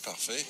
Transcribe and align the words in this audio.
parfait. 0.00 0.44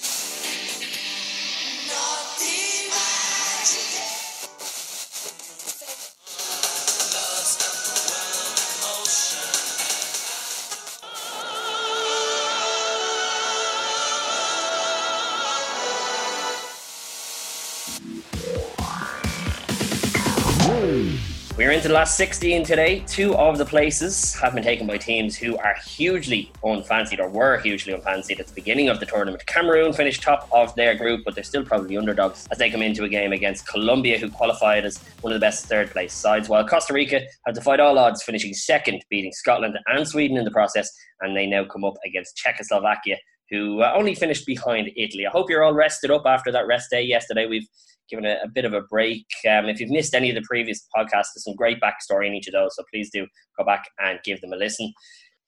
We're 21.58 21.72
into 21.72 21.88
the 21.88 21.94
last 21.94 22.16
16 22.16 22.62
today. 22.62 23.00
Two 23.00 23.34
of 23.34 23.58
the 23.58 23.64
places 23.64 24.32
have 24.36 24.54
been 24.54 24.62
taken 24.62 24.86
by 24.86 24.96
teams 24.96 25.34
who 25.34 25.56
are 25.56 25.74
hugely 25.84 26.52
unfancied 26.62 27.18
or 27.18 27.28
were 27.28 27.58
hugely 27.58 27.92
unfancied 27.92 28.38
at 28.38 28.46
the 28.46 28.54
beginning 28.54 28.88
of 28.88 29.00
the 29.00 29.06
tournament. 29.06 29.44
Cameroon 29.46 29.92
finished 29.92 30.22
top 30.22 30.48
of 30.52 30.72
their 30.76 30.94
group, 30.94 31.22
but 31.24 31.34
they're 31.34 31.42
still 31.42 31.64
probably 31.64 31.98
underdogs 31.98 32.46
as 32.52 32.58
they 32.58 32.70
come 32.70 32.80
into 32.80 33.02
a 33.02 33.08
game 33.08 33.32
against 33.32 33.66
Colombia, 33.66 34.20
who 34.20 34.30
qualified 34.30 34.84
as 34.84 34.98
one 35.22 35.32
of 35.32 35.40
the 35.40 35.44
best 35.44 35.66
third 35.66 35.90
place 35.90 36.12
sides, 36.12 36.48
while 36.48 36.64
Costa 36.64 36.94
Rica 36.94 37.22
have 37.44 37.56
defied 37.56 37.80
all 37.80 37.98
odds, 37.98 38.22
finishing 38.22 38.54
second, 38.54 39.04
beating 39.10 39.32
Scotland 39.32 39.76
and 39.88 40.06
Sweden 40.06 40.36
in 40.36 40.44
the 40.44 40.52
process, 40.52 40.88
and 41.22 41.36
they 41.36 41.48
now 41.48 41.64
come 41.64 41.82
up 41.82 41.94
against 42.06 42.36
Czechoslovakia, 42.36 43.16
who 43.50 43.82
uh, 43.82 43.92
only 43.96 44.14
finished 44.14 44.46
behind 44.46 44.92
Italy. 44.96 45.26
I 45.26 45.30
hope 45.30 45.50
you're 45.50 45.64
all 45.64 45.74
rested 45.74 46.12
up 46.12 46.22
after 46.24 46.52
that 46.52 46.68
rest 46.68 46.88
day 46.92 47.02
yesterday. 47.02 47.46
We've 47.46 47.66
given 48.08 48.24
a, 48.24 48.38
a 48.42 48.48
bit 48.48 48.64
of 48.64 48.72
a 48.72 48.82
break. 48.82 49.26
Um, 49.48 49.66
if 49.66 49.80
you've 49.80 49.90
missed 49.90 50.14
any 50.14 50.30
of 50.30 50.34
the 50.34 50.46
previous 50.46 50.86
podcasts, 50.94 51.32
there's 51.34 51.44
some 51.44 51.54
great 51.54 51.78
backstory 51.80 52.26
in 52.26 52.34
each 52.34 52.46
of 52.46 52.52
those, 52.52 52.76
so 52.76 52.84
please 52.92 53.10
do 53.10 53.26
go 53.56 53.64
back 53.64 53.84
and 54.00 54.18
give 54.24 54.40
them 54.40 54.52
a 54.52 54.56
listen. 54.56 54.92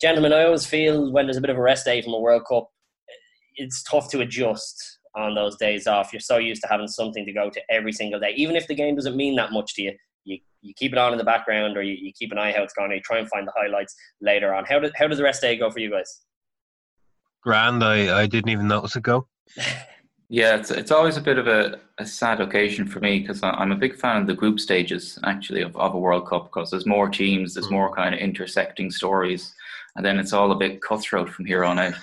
Gentlemen, 0.01 0.33
I 0.33 0.45
always 0.45 0.67
feel 0.67 1.13
when 1.13 1.27
there's 1.27 1.37
a 1.37 1.41
bit 1.41 1.51
of 1.51 1.59
a 1.59 1.63
rest 1.63 1.85
day 1.85 2.01
from 2.01 2.15
a 2.15 2.21
World 2.21 2.43
Cup, 2.49 2.69
it's 3.57 3.83
tough 3.83 4.11
to 4.11 4.21
adjust 4.21 4.99
on 5.15 5.35
those 5.35 5.57
days 5.57 5.87
off. 5.87 6.13
You're 6.13 6.21
so 6.21 6.39
used 6.39 6.63
to 6.63 6.69
having 6.69 6.89
something 6.89 7.27
to 7.27 7.33
go 7.33 7.51
to 7.51 7.61
every 7.71 7.93
single 7.93 8.21
day, 8.21 8.33
even 8.37 8.57
if 8.57 8.67
the 8.67 8.75
game 8.75 8.95
doesn't 8.95 9.17
mean 9.17 9.37
that 9.37 9.53
much 9.53 9.75
to 9.75 9.83
you. 9.83 9.93
You, 10.25 10.39
you 10.63 10.75
keep 10.75 10.93
it 10.93 10.99
on 10.99 11.13
in 11.13 11.19
the 11.19 11.25
background, 11.25 11.77
or 11.77 11.83
you, 11.83 11.97
you 12.01 12.13
keep 12.13 12.33
an 12.33 12.39
eye 12.39 12.53
how 12.53 12.63
it's 12.63 12.75
going, 12.75 12.93
you 12.93 13.01
try 13.01 13.19
and 13.19 13.29
find 13.29 13.47
the 13.47 13.53
highlights 13.57 13.95
later 14.21 14.55
on. 14.55 14.65
How, 14.65 14.79
did, 14.79 14.93
how 14.97 15.07
does 15.07 15.19
the 15.19 15.25
rest 15.25 15.41
day 15.41 15.57
go 15.57 15.71
for 15.71 15.81
you 15.81 15.91
guys? 15.91 16.21
Grand. 17.43 17.83
I, 17.83 18.23
I 18.23 18.27
didn't 18.27 18.51
even 18.51 18.69
notice 18.69 18.97
it 18.97 19.03
go. 19.03 19.27
Yeah, 20.33 20.55
it's, 20.55 20.71
it's 20.71 20.93
always 20.93 21.17
a 21.17 21.21
bit 21.21 21.39
of 21.39 21.49
a, 21.49 21.81
a 21.99 22.07
sad 22.07 22.41
occasion 22.41 22.87
for 22.87 23.01
me 23.01 23.19
because 23.19 23.43
I'm 23.43 23.73
a 23.73 23.77
big 23.77 23.97
fan 23.97 24.21
of 24.21 24.29
the 24.29 24.35
group 24.35 24.61
stages 24.61 25.19
actually 25.25 25.61
of, 25.63 25.77
of 25.77 25.93
a 25.93 25.99
World 25.99 26.29
Cup 26.29 26.45
because 26.45 26.71
there's 26.71 26.87
more 26.87 27.09
teams, 27.09 27.55
there's 27.55 27.69
more 27.69 27.93
kind 27.93 28.15
of 28.15 28.21
intersecting 28.21 28.93
stories, 28.93 29.53
and 29.97 30.07
then 30.07 30.21
it's 30.21 30.33
all 30.33 30.53
a 30.53 30.57
bit 30.57 30.81
cutthroat 30.83 31.29
from 31.31 31.47
here 31.47 31.65
on 31.65 31.81
out. 31.81 31.95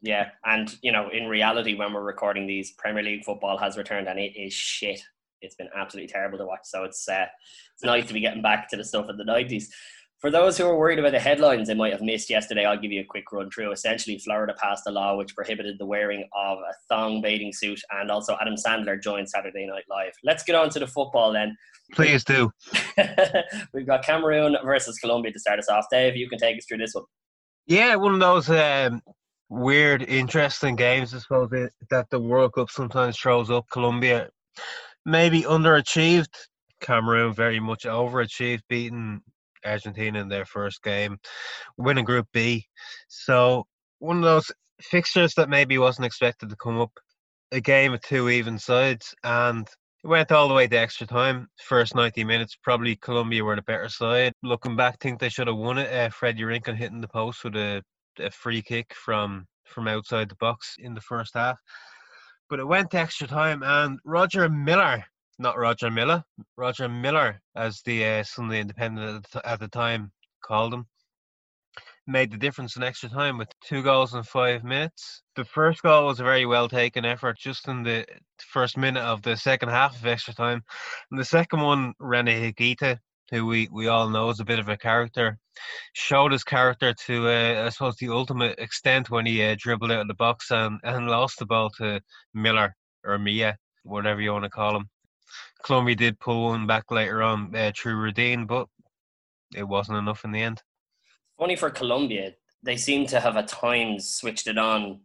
Yeah, 0.00 0.30
and 0.46 0.74
you 0.80 0.92
know, 0.92 1.10
in 1.10 1.28
reality, 1.28 1.74
when 1.74 1.92
we're 1.92 2.02
recording 2.02 2.46
these, 2.46 2.72
Premier 2.72 3.02
League 3.02 3.24
football 3.24 3.58
has 3.58 3.76
returned, 3.76 4.08
and 4.08 4.18
it 4.18 4.32
is 4.34 4.54
shit. 4.54 5.02
It's 5.42 5.54
been 5.54 5.68
absolutely 5.76 6.10
terrible 6.10 6.38
to 6.38 6.46
watch. 6.46 6.60
So 6.64 6.84
it's 6.84 7.06
uh, 7.06 7.26
it's 7.74 7.84
nice 7.84 8.06
to 8.06 8.14
be 8.14 8.20
getting 8.20 8.42
back 8.42 8.70
to 8.70 8.78
the 8.78 8.84
stuff 8.84 9.10
of 9.10 9.18
the 9.18 9.24
nineties. 9.24 9.70
For 10.24 10.30
those 10.30 10.56
who 10.56 10.64
are 10.64 10.74
worried 10.74 10.98
about 10.98 11.12
the 11.12 11.20
headlines 11.20 11.68
they 11.68 11.74
might 11.74 11.92
have 11.92 12.00
missed 12.00 12.30
yesterday, 12.30 12.64
I'll 12.64 12.80
give 12.80 12.90
you 12.90 13.02
a 13.02 13.04
quick 13.04 13.30
run 13.30 13.50
through. 13.50 13.72
Essentially, 13.72 14.16
Florida 14.16 14.54
passed 14.58 14.84
a 14.86 14.90
law 14.90 15.18
which 15.18 15.34
prohibited 15.34 15.78
the 15.78 15.84
wearing 15.84 16.26
of 16.34 16.56
a 16.60 16.72
thong 16.88 17.20
bathing 17.20 17.52
suit, 17.52 17.78
and 17.90 18.10
also 18.10 18.34
Adam 18.40 18.54
Sandler 18.54 18.98
joined 18.98 19.28
Saturday 19.28 19.66
Night 19.66 19.84
Live. 19.90 20.14
Let's 20.24 20.42
get 20.42 20.54
on 20.54 20.70
to 20.70 20.78
the 20.78 20.86
football 20.86 21.30
then. 21.30 21.54
Please 21.92 22.24
do. 22.24 22.50
We've 23.74 23.86
got 23.86 24.02
Cameroon 24.02 24.56
versus 24.64 24.98
Colombia 24.98 25.30
to 25.30 25.38
start 25.38 25.58
us 25.58 25.68
off. 25.68 25.84
Dave, 25.90 26.16
you 26.16 26.26
can 26.26 26.38
take 26.38 26.56
us 26.56 26.64
through 26.66 26.78
this 26.78 26.94
one. 26.94 27.04
Yeah, 27.66 27.94
one 27.96 28.14
of 28.14 28.20
those 28.20 28.48
um, 28.48 29.02
weird, 29.50 30.04
interesting 30.04 30.74
games, 30.74 31.12
I 31.12 31.18
suppose, 31.18 31.50
that 31.90 32.08
the 32.08 32.18
World 32.18 32.54
Cup 32.54 32.70
sometimes 32.70 33.18
throws 33.18 33.50
up. 33.50 33.66
Colombia 33.70 34.30
maybe 35.04 35.42
underachieved. 35.42 36.34
Cameroon 36.80 37.34
very 37.34 37.60
much 37.60 37.84
overachieved, 37.84 38.62
beating 38.70 39.20
Argentina 39.64 40.20
in 40.20 40.28
their 40.28 40.44
first 40.44 40.82
game, 40.82 41.18
winning 41.76 42.04
Group 42.04 42.26
B. 42.32 42.66
So 43.08 43.66
one 43.98 44.18
of 44.18 44.22
those 44.22 44.50
fixtures 44.80 45.34
that 45.34 45.48
maybe 45.48 45.78
wasn't 45.78 46.06
expected 46.06 46.50
to 46.50 46.56
come 46.56 46.80
up. 46.80 46.92
A 47.52 47.60
game 47.60 47.92
of 47.92 48.00
two 48.00 48.30
even 48.30 48.58
sides, 48.58 49.14
and 49.22 49.68
it 50.02 50.08
went 50.08 50.32
all 50.32 50.48
the 50.48 50.54
way 50.54 50.66
to 50.66 50.76
extra 50.76 51.06
time. 51.06 51.46
First 51.62 51.94
90 51.94 52.24
minutes, 52.24 52.56
probably 52.62 52.96
Colombia 52.96 53.44
were 53.44 53.54
the 53.54 53.62
better 53.62 53.88
side. 53.88 54.32
Looking 54.42 54.76
back, 54.76 54.98
think 54.98 55.20
they 55.20 55.28
should 55.28 55.46
have 55.46 55.56
won 55.56 55.78
it. 55.78 55.92
Uh, 55.92 56.08
Fred 56.10 56.40
Rincon 56.40 56.74
hitting 56.74 57.00
the 57.00 57.08
post 57.08 57.44
with 57.44 57.54
a, 57.54 57.82
a 58.18 58.30
free 58.30 58.62
kick 58.62 58.92
from 58.94 59.46
from 59.66 59.88
outside 59.88 60.28
the 60.28 60.36
box 60.36 60.76
in 60.78 60.94
the 60.94 61.00
first 61.00 61.32
half. 61.34 61.56
But 62.50 62.60
it 62.60 62.66
went 62.66 62.90
to 62.90 62.98
extra 62.98 63.26
time, 63.26 63.62
and 63.62 63.98
Roger 64.04 64.48
Miller 64.48 65.04
not 65.38 65.58
Roger 65.58 65.90
Miller, 65.90 66.24
Roger 66.56 66.88
Miller, 66.88 67.40
as 67.56 67.80
the 67.82 68.04
uh, 68.04 68.24
Sunday 68.24 68.60
Independent 68.60 69.26
at 69.44 69.60
the 69.60 69.68
time 69.68 70.12
called 70.42 70.74
him, 70.74 70.86
made 72.06 72.30
the 72.30 72.36
difference 72.36 72.76
in 72.76 72.82
extra 72.82 73.08
time 73.08 73.38
with 73.38 73.48
two 73.62 73.82
goals 73.82 74.14
in 74.14 74.22
five 74.22 74.62
minutes. 74.62 75.22
The 75.36 75.44
first 75.44 75.82
goal 75.82 76.06
was 76.06 76.20
a 76.20 76.24
very 76.24 76.46
well 76.46 76.68
taken 76.68 77.04
effort 77.04 77.38
just 77.38 77.66
in 77.68 77.82
the 77.82 78.04
first 78.38 78.76
minute 78.76 79.02
of 79.02 79.22
the 79.22 79.36
second 79.36 79.70
half 79.70 79.96
of 79.96 80.06
extra 80.06 80.34
time. 80.34 80.62
And 81.10 81.18
the 81.18 81.24
second 81.24 81.60
one, 81.60 81.94
Rene 81.98 82.52
Higuita, 82.52 82.98
who 83.30 83.46
we, 83.46 83.68
we 83.72 83.88
all 83.88 84.10
know 84.10 84.28
is 84.30 84.40
a 84.40 84.44
bit 84.44 84.58
of 84.58 84.68
a 84.68 84.76
character, 84.76 85.38
showed 85.94 86.32
his 86.32 86.44
character 86.44 86.92
to, 87.06 87.28
uh, 87.28 87.64
I 87.66 87.68
suppose, 87.70 87.96
the 87.96 88.10
ultimate 88.10 88.58
extent 88.58 89.10
when 89.10 89.26
he 89.26 89.42
uh, 89.42 89.56
dribbled 89.58 89.90
out 89.90 90.02
of 90.02 90.08
the 90.08 90.14
box 90.14 90.50
and, 90.50 90.78
and 90.84 91.08
lost 91.08 91.38
the 91.38 91.46
ball 91.46 91.70
to 91.78 92.00
Miller 92.34 92.76
or 93.04 93.18
Mia, 93.18 93.56
whatever 93.82 94.20
you 94.20 94.32
want 94.32 94.44
to 94.44 94.50
call 94.50 94.76
him. 94.76 94.88
Colombia 95.64 95.96
did 95.96 96.20
pull 96.20 96.44
one 96.44 96.66
back 96.66 96.90
later 96.90 97.22
on 97.22 97.54
uh, 97.56 97.72
through 97.74 97.94
Redin, 97.94 98.46
but 98.46 98.68
it 99.56 99.66
wasn't 99.66 99.98
enough 99.98 100.24
in 100.24 100.30
the 100.30 100.42
end. 100.42 100.62
Funny 101.38 101.56
for 101.56 101.70
Colombia, 101.70 102.32
they 102.62 102.76
seem 102.76 103.06
to 103.06 103.18
have 103.18 103.36
at 103.36 103.48
times 103.48 104.10
switched 104.10 104.46
it 104.46 104.58
on 104.58 105.00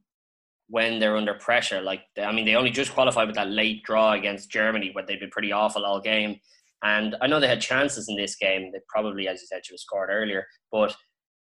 when 0.68 1.00
they're 1.00 1.18
under 1.18 1.34
pressure. 1.34 1.82
Like, 1.82 2.02
I 2.22 2.32
mean, 2.32 2.46
they 2.46 2.56
only 2.56 2.70
just 2.70 2.94
qualified 2.94 3.28
with 3.28 3.36
that 3.38 3.50
late 3.50 3.84
draw 3.84 4.14
against 4.14 4.52
Germany, 4.52 4.92
but 4.94 5.08
they've 5.08 5.20
been 5.20 5.32
pretty 5.32 5.52
awful 5.52 5.86
all 5.86 6.02
game. 6.02 6.40
And 6.84 7.16
I 7.22 7.28
know 7.28 7.40
they 7.40 7.48
had 7.48 7.62
chances 7.62 8.08
in 8.08 8.16
this 8.16 8.36
game. 8.36 8.72
They 8.72 8.80
probably, 8.88 9.28
as 9.28 9.42
you 9.42 9.48
said, 9.48 9.66
should 9.66 9.74
have 9.74 9.80
scored 9.80 10.10
earlier. 10.12 10.46
But 10.72 10.96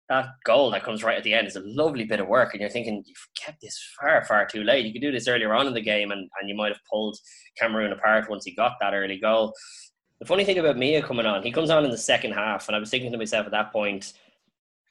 that 0.10 0.28
goal 0.44 0.72
that 0.72 0.84
comes 0.84 1.04
right 1.04 1.18
at 1.18 1.24
the 1.24 1.34
end 1.34 1.48
is 1.48 1.56
a 1.56 1.64
lovely 1.66 2.04
bit 2.04 2.20
of 2.20 2.28
work, 2.28 2.54
and 2.54 2.62
you're 2.62 2.70
thinking 2.70 3.04
you've 3.06 3.28
kept 3.38 3.62
this 3.62 3.80
far, 4.00 4.24
far 4.26 4.46
too 4.46 4.64
late. 4.64 4.86
You 4.86 4.94
could 4.94 5.02
do 5.02 5.12
this 5.12 5.28
earlier 5.28 5.54
on 5.54 5.68
in 5.68 5.74
the 5.74 5.82
game, 5.82 6.12
and, 6.12 6.30
and 6.40 6.50
you 6.50 6.56
might 6.56 6.72
have 6.72 6.82
pulled 6.90 7.18
Cameroon 7.58 7.94
apart 7.94 8.30
once 8.30 8.46
he 8.46 8.54
got 8.54 8.74
that 8.82 8.94
early 8.94 9.18
goal. 9.18 9.54
The 10.20 10.26
funny 10.26 10.46
thing 10.46 10.60
about 10.60 10.78
Mia 10.78 11.02
coming 11.02 11.26
on, 11.26 11.44
he 11.44 11.52
comes 11.52 11.70
on 11.70 11.86
in 11.86 11.92
the 11.92 11.98
second 11.98 12.34
half, 12.34 12.68
and 12.68 12.76
I 12.76 12.80
was 12.80 12.90
thinking 12.90 13.12
to 13.12 13.18
myself 13.18 13.46
at 13.46 13.52
that 13.52 13.72
point, 13.72 14.14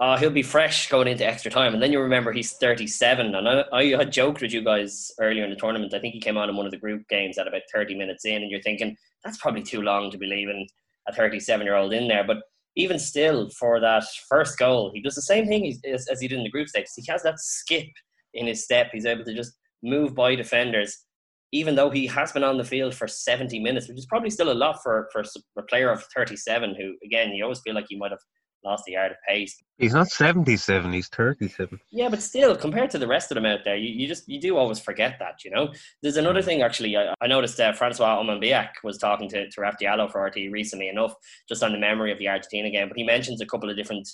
uh, 0.00 0.16
he'll 0.16 0.30
be 0.30 0.42
fresh 0.42 0.88
going 0.88 1.06
into 1.06 1.24
extra 1.24 1.48
time. 1.48 1.74
And 1.74 1.82
then 1.82 1.92
you 1.92 2.00
remember 2.00 2.32
he's 2.32 2.54
37. 2.54 3.36
And 3.36 3.48
I, 3.48 3.64
I 3.72 3.84
had 3.96 4.10
joked 4.10 4.42
with 4.42 4.52
you 4.52 4.64
guys 4.64 5.12
earlier 5.20 5.44
in 5.44 5.50
the 5.50 5.56
tournament. 5.56 5.94
I 5.94 6.00
think 6.00 6.12
he 6.12 6.20
came 6.20 6.36
on 6.36 6.48
in 6.48 6.56
one 6.56 6.66
of 6.66 6.72
the 6.72 6.78
group 6.78 7.06
games 7.08 7.38
at 7.38 7.46
about 7.46 7.62
30 7.72 7.94
minutes 7.94 8.24
in, 8.24 8.42
and 8.42 8.50
you're 8.50 8.62
thinking, 8.62 8.96
that's 9.22 9.38
probably 9.38 9.62
too 9.62 9.80
long 9.80 10.10
to 10.10 10.18
be 10.18 10.26
leaving 10.26 10.66
a 11.06 11.14
37 11.14 11.64
year 11.64 11.76
old 11.76 11.92
in 11.92 12.08
there. 12.08 12.24
But 12.24 12.38
even 12.76 12.98
still, 12.98 13.50
for 13.50 13.80
that 13.80 14.04
first 14.28 14.58
goal, 14.58 14.90
he 14.94 15.02
does 15.02 15.14
the 15.14 15.22
same 15.22 15.46
thing 15.46 15.66
as, 15.66 16.06
as 16.08 16.20
he 16.20 16.28
did 16.28 16.38
in 16.38 16.44
the 16.44 16.50
group 16.50 16.68
stage. 16.68 16.86
He 16.96 17.04
has 17.10 17.22
that 17.22 17.38
skip 17.38 17.88
in 18.34 18.46
his 18.46 18.64
step. 18.64 18.88
He's 18.92 19.06
able 19.06 19.24
to 19.24 19.34
just 19.34 19.52
move 19.82 20.14
by 20.14 20.34
defenders, 20.34 21.04
even 21.52 21.74
though 21.74 21.90
he 21.90 22.06
has 22.06 22.32
been 22.32 22.44
on 22.44 22.56
the 22.56 22.64
field 22.64 22.94
for 22.94 23.06
70 23.06 23.60
minutes, 23.60 23.88
which 23.88 23.98
is 23.98 24.06
probably 24.06 24.30
still 24.30 24.52
a 24.52 24.54
lot 24.54 24.82
for, 24.82 25.08
for 25.12 25.22
a 25.58 25.62
player 25.64 25.90
of 25.90 26.04
37 26.16 26.74
who, 26.74 26.94
again, 27.04 27.32
you 27.32 27.44
always 27.44 27.60
feel 27.60 27.74
like 27.74 27.86
he 27.88 27.98
might 27.98 28.10
have 28.10 28.20
lost 28.64 28.84
the 28.84 28.92
yard 28.92 29.12
of 29.12 29.18
pace. 29.26 29.62
He's 29.78 29.94
not 29.94 30.08
77, 30.08 30.92
he's 30.92 31.08
37. 31.08 31.81
Yeah, 31.90 32.08
but 32.08 32.22
still, 32.22 32.56
compared 32.56 32.90
to 32.90 32.98
the 32.98 33.06
rest 33.06 33.31
of 33.31 33.34
them 33.37 33.46
out 33.46 33.60
there, 33.64 33.76
you, 33.76 33.88
you 33.88 34.06
just, 34.06 34.28
you 34.28 34.40
do 34.40 34.56
always 34.56 34.78
forget 34.78 35.16
that, 35.19 35.44
you 35.44 35.50
know? 35.50 35.72
There's 36.02 36.16
another 36.16 36.40
mm. 36.40 36.44
thing, 36.44 36.62
actually, 36.62 36.96
I, 36.96 37.14
I 37.20 37.26
noticed 37.26 37.58
uh, 37.58 37.72
Francois 37.72 38.22
Omam-Biyik 38.22 38.70
was 38.84 38.98
talking 38.98 39.28
to, 39.31 39.48
to 39.48 39.60
Raf 39.60 39.76
Diallo 39.81 40.10
for 40.10 40.31
RTÉ 40.31 40.52
recently 40.52 40.88
enough, 40.88 41.14
just 41.48 41.62
on 41.62 41.72
the 41.72 41.78
memory 41.78 42.12
of 42.12 42.19
the 42.19 42.28
Argentina 42.28 42.70
game, 42.70 42.88
but 42.88 42.96
he 42.96 43.04
mentions 43.04 43.40
a 43.40 43.46
couple 43.46 43.69
of 43.69 43.76
different 43.76 44.08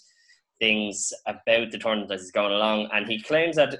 things 0.59 1.13
about 1.27 1.71
the 1.71 1.79
tournament 1.79 2.11
as 2.11 2.23
it's 2.23 2.31
going 2.31 2.53
along, 2.53 2.89
and 2.93 3.07
he 3.07 3.21
claims 3.21 3.57
that 3.57 3.77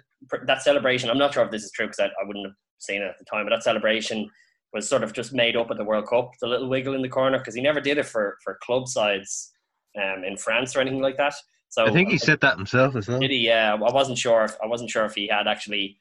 that 0.47 0.63
celebration, 0.63 1.11
I'm 1.11 1.19
not 1.19 1.33
sure 1.33 1.45
if 1.45 1.51
this 1.51 1.65
is 1.65 1.71
true 1.71 1.87
because 1.87 2.01
I, 2.01 2.07
I 2.07 2.27
wouldn't 2.27 2.47
have 2.47 2.55
seen 2.79 3.03
it 3.03 3.07
at 3.07 3.19
the 3.19 3.25
time, 3.25 3.47
but 3.47 3.51
that 3.51 3.63
celebration 3.63 4.29
was 4.73 4.89
sort 4.89 5.03
of 5.03 5.13
just 5.13 5.33
made 5.33 5.57
up 5.57 5.71
at 5.71 5.77
the 5.77 5.85
World 5.85 6.07
Cup, 6.09 6.33
the 6.41 6.47
little 6.47 6.69
wiggle 6.69 6.95
in 6.95 7.03
the 7.03 7.09
corner, 7.09 7.39
because 7.39 7.55
he 7.55 7.63
never 7.63 7.81
did 7.81 7.99
it 7.99 8.07
for, 8.07 8.37
for 8.45 8.59
club 8.63 8.89
sides 8.89 9.53
um, 9.97 10.25
in 10.25 10.37
France 10.37 10.77
or 10.77 10.81
anything 10.81 11.01
like 11.01 11.17
that. 11.17 11.35
So 11.69 11.87
I 11.87 11.91
think 11.91 12.09
he 12.09 12.19
said 12.19 12.41
that 12.41 12.57
himself 12.57 12.97
as 12.97 13.09
well. 13.09 13.21
Did 13.21 13.31
he? 13.31 13.39
Yeah, 13.39 13.75
I 13.75 13.93
wasn't 13.93 14.19
sure. 14.19 14.45
If, 14.45 14.57
I 14.63 14.67
wasn't 14.67 14.91
sure 14.91 15.05
if 15.05 15.15
he 15.15 15.29
had 15.29 15.47
actually 15.47 16.01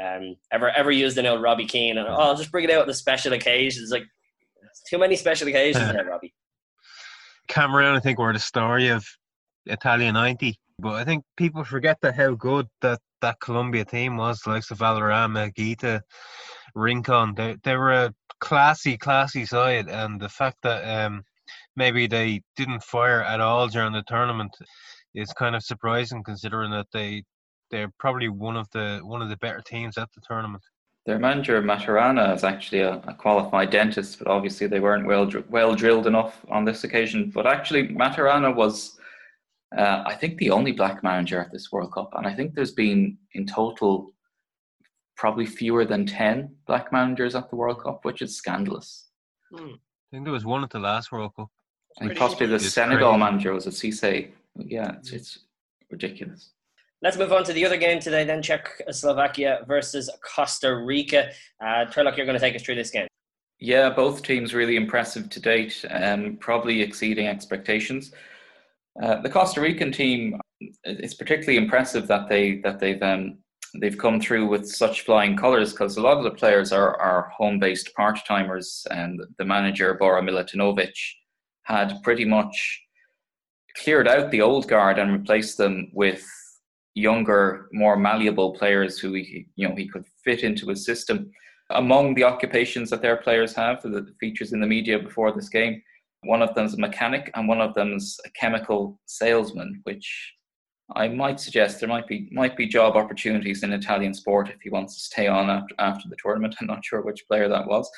um, 0.00 0.36
ever 0.52 0.70
ever 0.70 0.90
used 0.90 1.18
an 1.18 1.26
old 1.26 1.42
Robbie 1.42 1.66
Keane. 1.66 1.98
And 1.98 2.06
oh, 2.06 2.12
I'll 2.12 2.36
just 2.36 2.52
bring 2.52 2.64
it 2.64 2.70
out 2.70 2.82
on 2.82 2.86
the 2.86 2.94
special 2.94 3.32
occasions. 3.32 3.90
Like 3.90 4.04
too 4.88 4.98
many 4.98 5.16
special 5.16 5.48
occasions 5.48 5.92
there, 5.92 6.04
Robbie. 6.04 6.34
Cameroon, 7.48 7.96
I 7.96 8.00
think, 8.00 8.18
were 8.18 8.32
the 8.32 8.38
story 8.38 8.88
of 8.88 9.04
Italia 9.66 10.12
'90. 10.12 10.56
But 10.78 10.94
I 10.94 11.04
think 11.04 11.24
people 11.36 11.64
forget 11.64 11.98
that 12.02 12.14
how 12.14 12.34
good 12.34 12.68
that 12.80 13.00
that 13.20 13.40
Colombia 13.40 13.84
team 13.84 14.16
was, 14.16 14.46
like 14.46 14.66
the 14.66 14.74
Valderrama, 14.74 15.50
Gita, 15.56 16.02
Rincon. 16.74 17.34
They 17.34 17.56
they 17.64 17.76
were 17.76 17.92
a 17.92 18.14
classy, 18.40 18.96
classy 18.96 19.44
side, 19.44 19.88
and 19.88 20.20
the 20.20 20.28
fact 20.28 20.58
that 20.62 20.82
um, 20.84 21.24
maybe 21.76 22.06
they 22.06 22.40
didn't 22.56 22.82
fire 22.82 23.22
at 23.22 23.40
all 23.40 23.68
during 23.68 23.92
the 23.92 24.04
tournament 24.06 24.54
is 25.14 25.32
kind 25.32 25.54
of 25.54 25.62
surprising, 25.62 26.22
considering 26.24 26.70
that 26.72 26.86
they 26.92 27.22
they're 27.70 27.90
probably 27.98 28.28
one 28.28 28.56
of 28.56 28.68
the 28.72 29.00
one 29.02 29.22
of 29.22 29.28
the 29.28 29.36
better 29.38 29.62
teams 29.66 29.98
at 29.98 30.08
the 30.14 30.20
tournament. 30.26 30.62
Their 31.06 31.18
manager 31.18 31.60
Maturana 31.62 32.34
is 32.34 32.44
actually 32.44 32.80
a, 32.80 32.94
a 33.06 33.14
qualified 33.14 33.70
dentist, 33.70 34.18
but 34.18 34.28
obviously 34.28 34.66
they 34.66 34.80
weren't 34.80 35.06
well 35.06 35.30
well 35.50 35.74
drilled 35.74 36.06
enough 36.06 36.44
on 36.48 36.64
this 36.64 36.84
occasion. 36.84 37.30
But 37.34 37.46
actually, 37.46 37.88
Maturana 37.88 38.54
was, 38.54 38.98
uh, 39.76 40.02
I 40.06 40.14
think, 40.14 40.38
the 40.38 40.50
only 40.50 40.72
black 40.72 41.02
manager 41.02 41.40
at 41.40 41.52
this 41.52 41.70
World 41.70 41.92
Cup, 41.92 42.10
and 42.14 42.26
I 42.26 42.34
think 42.34 42.54
there's 42.54 42.72
been 42.72 43.18
in 43.34 43.46
total 43.46 44.12
probably 45.16 45.46
fewer 45.46 45.84
than 45.84 46.06
ten 46.06 46.54
black 46.66 46.92
managers 46.92 47.34
at 47.34 47.50
the 47.50 47.56
World 47.56 47.82
Cup, 47.82 48.04
which 48.04 48.22
is 48.22 48.36
scandalous. 48.36 49.08
Hmm. 49.52 49.74
I 49.74 50.16
think 50.16 50.24
there 50.24 50.32
was 50.32 50.44
one 50.44 50.64
at 50.64 50.70
the 50.70 50.78
last 50.78 51.12
World 51.12 51.32
Cup. 51.36 51.50
And 52.00 52.16
possibly 52.16 52.46
the 52.46 52.58
Senegal 52.58 53.10
crazy. 53.10 53.20
manager 53.20 53.52
was 53.52 53.66
at 53.66 53.74
Cisse. 53.74 54.30
Yeah, 54.56 54.92
it's, 54.98 55.12
it's 55.12 55.38
ridiculous. 55.90 56.50
Let's 57.02 57.18
move 57.18 57.32
on 57.32 57.44
to 57.44 57.52
the 57.52 57.64
other 57.66 57.76
game 57.76 58.00
today, 58.00 58.24
then 58.24 58.42
Czechoslovakia 58.42 59.64
versus 59.68 60.10
Costa 60.22 60.74
Rica. 60.74 61.30
Uh, 61.60 61.84
Turlough, 61.84 62.16
you're 62.16 62.26
going 62.26 62.38
to 62.38 62.40
take 62.40 62.56
us 62.56 62.62
through 62.62 62.76
this 62.76 62.90
game. 62.90 63.06
Yeah, 63.60 63.90
both 63.90 64.22
teams 64.22 64.54
really 64.54 64.76
impressive 64.76 65.28
to 65.30 65.40
date, 65.40 65.84
um, 65.90 66.36
probably 66.40 66.82
exceeding 66.82 67.26
expectations. 67.26 68.12
Uh, 69.02 69.20
the 69.20 69.28
Costa 69.28 69.60
Rican 69.60 69.92
team, 69.92 70.40
it's 70.84 71.14
particularly 71.14 71.58
impressive 71.58 72.06
that 72.08 72.28
they 72.28 72.56
that 72.58 72.78
they've 72.80 73.02
um, 73.02 73.38
they've 73.80 73.98
come 73.98 74.20
through 74.20 74.46
with 74.46 74.68
such 74.68 75.02
flying 75.02 75.36
colours 75.36 75.72
because 75.72 75.96
a 75.96 76.00
lot 76.00 76.16
of 76.16 76.24
the 76.24 76.30
players 76.30 76.72
are 76.72 76.98
are 77.00 77.28
home 77.28 77.58
based 77.58 77.94
part 77.94 78.18
timers, 78.26 78.86
and 78.90 79.20
the 79.38 79.44
manager 79.44 79.94
Bora 79.94 80.22
Milutinovic 80.22 80.94
had 81.64 82.02
pretty 82.02 82.24
much 82.24 82.80
cleared 83.82 84.08
out 84.08 84.30
the 84.30 84.40
old 84.40 84.68
guard 84.68 84.98
and 84.98 85.12
replaced 85.12 85.58
them 85.58 85.90
with 85.92 86.24
younger, 86.94 87.68
more 87.72 87.96
malleable 87.96 88.54
players 88.54 88.98
who 88.98 89.12
he, 89.14 89.46
you 89.56 89.68
know 89.68 89.74
he 89.74 89.88
could 89.88 90.04
fit 90.24 90.42
into 90.42 90.68
his 90.68 90.84
system. 90.84 91.30
Among 91.70 92.14
the 92.14 92.24
occupations 92.24 92.90
that 92.90 93.02
their 93.02 93.16
players 93.16 93.54
have, 93.54 93.82
the 93.82 94.06
features 94.20 94.52
in 94.52 94.60
the 94.60 94.66
media 94.66 94.98
before 94.98 95.32
this 95.32 95.48
game, 95.48 95.82
one 96.22 96.42
of 96.42 96.54
them 96.54 96.66
is 96.66 96.74
a 96.74 96.80
mechanic 96.80 97.30
and 97.34 97.48
one 97.48 97.60
of 97.60 97.74
them 97.74 97.94
is 97.94 98.20
a 98.24 98.30
chemical 98.30 99.00
salesman, 99.06 99.80
which 99.84 100.34
I 100.94 101.08
might 101.08 101.40
suggest 101.40 101.80
there 101.80 101.88
might 101.88 102.06
be 102.06 102.28
might 102.30 102.56
be 102.56 102.66
job 102.66 102.96
opportunities 102.96 103.62
in 103.62 103.72
Italian 103.72 104.14
sport 104.14 104.50
if 104.50 104.60
he 104.62 104.70
wants 104.70 104.94
to 104.94 105.00
stay 105.00 105.26
on 105.26 105.50
after, 105.50 105.74
after 105.78 106.08
the 106.08 106.16
tournament. 106.22 106.54
I'm 106.60 106.66
not 106.66 106.84
sure 106.84 107.02
which 107.02 107.26
player 107.26 107.48
that 107.48 107.66
was. 107.66 107.90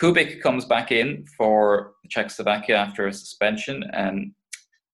Kubik 0.00 0.40
comes 0.40 0.64
back 0.64 0.92
in 0.92 1.26
for 1.36 1.94
Czechoslovakia 2.08 2.76
after 2.76 3.08
a 3.08 3.12
suspension, 3.12 3.82
and 3.92 4.32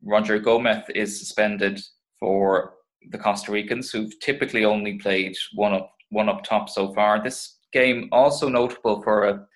Roger 0.02 0.38
Gomez 0.38 0.84
is 0.94 1.18
suspended 1.18 1.78
for 2.18 2.74
the 3.10 3.18
Costa 3.18 3.52
Ricans, 3.52 3.90
who've 3.90 4.18
typically 4.20 4.64
only 4.64 4.98
played 4.98 5.36
one 5.54 5.74
up 5.74 5.90
one 6.08 6.30
up 6.30 6.42
top 6.42 6.70
so 6.70 6.94
far. 6.94 7.22
This 7.22 7.58
game 7.72 8.08
also 8.12 8.48
notable 8.48 9.02
for 9.02 9.24
a, 9.24 9.46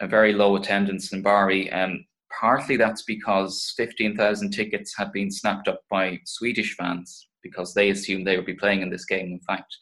a 0.00 0.06
very 0.06 0.32
low 0.32 0.56
attendance 0.56 1.12
in 1.12 1.20
Bari, 1.20 1.70
and 1.70 2.02
partly 2.40 2.78
that's 2.78 3.02
because 3.02 3.74
15,000 3.76 4.52
tickets 4.52 4.94
had 4.96 5.12
been 5.12 5.30
snapped 5.30 5.68
up 5.68 5.82
by 5.90 6.18
Swedish 6.24 6.76
fans 6.76 7.28
because 7.42 7.74
they 7.74 7.90
assumed 7.90 8.26
they 8.26 8.36
would 8.36 8.46
be 8.46 8.54
playing 8.54 8.80
in 8.80 8.88
this 8.88 9.04
game. 9.04 9.26
In 9.26 9.40
fact, 9.40 9.76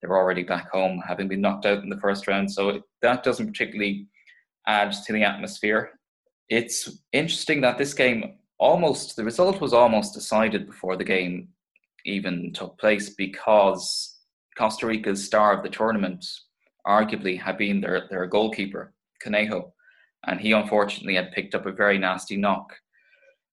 they're 0.00 0.16
already 0.16 0.44
back 0.44 0.70
home, 0.70 1.02
having 1.08 1.26
been 1.26 1.40
knocked 1.40 1.66
out 1.66 1.82
in 1.82 1.88
the 1.88 1.98
first 1.98 2.28
round. 2.28 2.52
So 2.52 2.82
that 3.02 3.24
doesn't 3.24 3.48
particularly 3.48 4.06
add 4.68 4.92
to 4.92 5.12
the 5.12 5.24
atmosphere. 5.24 5.90
It's 6.48 7.00
interesting 7.12 7.60
that 7.62 7.78
this 7.78 7.94
game 7.94 8.38
almost 8.58 9.16
the 9.16 9.24
result 9.24 9.60
was 9.60 9.72
almost 9.72 10.14
decided 10.14 10.66
before 10.66 10.96
the 10.96 11.04
game 11.04 11.48
even 12.04 12.52
took 12.52 12.78
place 12.78 13.10
because 13.10 14.18
Costa 14.56 14.86
Rica's 14.86 15.24
star 15.24 15.56
of 15.56 15.62
the 15.62 15.68
tournament 15.68 16.24
arguably 16.86 17.40
had 17.40 17.58
been 17.58 17.80
their, 17.80 18.06
their 18.10 18.26
goalkeeper, 18.26 18.94
Conejo, 19.22 19.72
and 20.26 20.40
he 20.40 20.52
unfortunately 20.52 21.14
had 21.14 21.32
picked 21.32 21.54
up 21.54 21.66
a 21.66 21.72
very 21.72 21.98
nasty 21.98 22.36
knock 22.36 22.74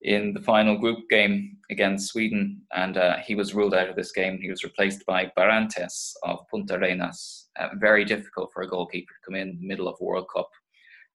in 0.01 0.33
the 0.33 0.41
final 0.41 0.77
group 0.77 0.99
game 1.09 1.57
against 1.71 2.09
Sweden, 2.09 2.61
and 2.75 2.97
uh, 2.97 3.17
he 3.25 3.35
was 3.35 3.55
ruled 3.55 3.73
out 3.73 3.89
of 3.89 3.95
this 3.95 4.11
game. 4.11 4.39
He 4.39 4.49
was 4.49 4.63
replaced 4.63 5.05
by 5.05 5.31
Barrantes 5.37 6.13
of 6.23 6.45
Puntarenas. 6.53 7.45
Uh, 7.59 7.69
very 7.79 8.05
difficult 8.05 8.51
for 8.53 8.61
a 8.61 8.69
goalkeeper 8.69 9.13
to 9.13 9.25
come 9.25 9.35
in 9.35 9.57
the 9.59 9.67
middle 9.67 9.87
of 9.87 9.99
World 9.99 10.27
Cup 10.33 10.49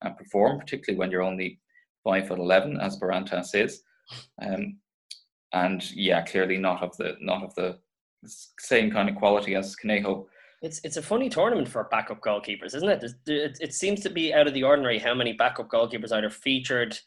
and 0.02 0.16
perform, 0.16 0.58
particularly 0.58 0.98
when 0.98 1.10
you're 1.10 1.22
only 1.22 1.60
five 2.04 2.28
foot 2.28 2.38
eleven, 2.38 2.80
as 2.80 2.98
Barrantes 2.98 3.54
is. 3.54 3.82
Um, 4.42 4.78
and 5.52 5.90
yeah, 5.92 6.22
clearly 6.22 6.58
not 6.58 6.82
of 6.82 6.96
the 6.96 7.16
not 7.20 7.42
of 7.42 7.54
the 7.54 7.78
same 8.58 8.90
kind 8.90 9.08
of 9.08 9.16
quality 9.16 9.54
as 9.54 9.76
Conejo. 9.76 10.26
It's 10.62 10.80
it's 10.84 10.98
a 10.98 11.02
funny 11.02 11.28
tournament 11.28 11.68
for 11.68 11.84
backup 11.90 12.20
goalkeepers, 12.20 12.74
isn't 12.74 12.88
it? 12.88 13.04
It, 13.26 13.58
it 13.60 13.74
seems 13.74 14.00
to 14.00 14.10
be 14.10 14.34
out 14.34 14.46
of 14.46 14.54
the 14.54 14.62
ordinary 14.62 14.98
how 14.98 15.14
many 15.14 15.32
backup 15.32 15.68
goalkeepers 15.70 16.12
either 16.12 16.28
featured, 16.28 16.98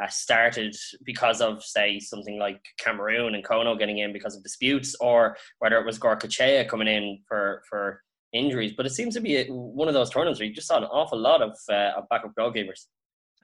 uh, 0.00 0.08
started 0.08 0.74
because 1.04 1.42
of 1.42 1.62
say 1.62 2.00
something 2.00 2.38
like 2.38 2.60
Cameroon 2.78 3.34
and 3.34 3.44
N'Kono 3.44 3.78
getting 3.78 3.98
in 3.98 4.12
because 4.12 4.34
of 4.34 4.42
disputes, 4.42 4.96
or 5.00 5.36
whether 5.58 5.78
it 5.78 5.84
was 5.84 5.98
Goicoechea 5.98 6.66
coming 6.68 6.88
in 6.88 7.18
for 7.28 7.62
for 7.68 8.02
injuries. 8.32 8.72
But 8.76 8.86
it 8.86 8.90
seems 8.90 9.14
to 9.14 9.20
be 9.20 9.36
a, 9.36 9.46
one 9.46 9.88
of 9.88 9.94
those 9.94 10.10
tournaments 10.10 10.40
where 10.40 10.48
you 10.48 10.54
just 10.54 10.68
saw 10.68 10.78
an 10.78 10.84
awful 10.84 11.18
lot 11.18 11.42
of, 11.42 11.56
uh, 11.70 11.92
of 11.96 12.08
backup 12.08 12.34
goalkeepers. 12.38 12.86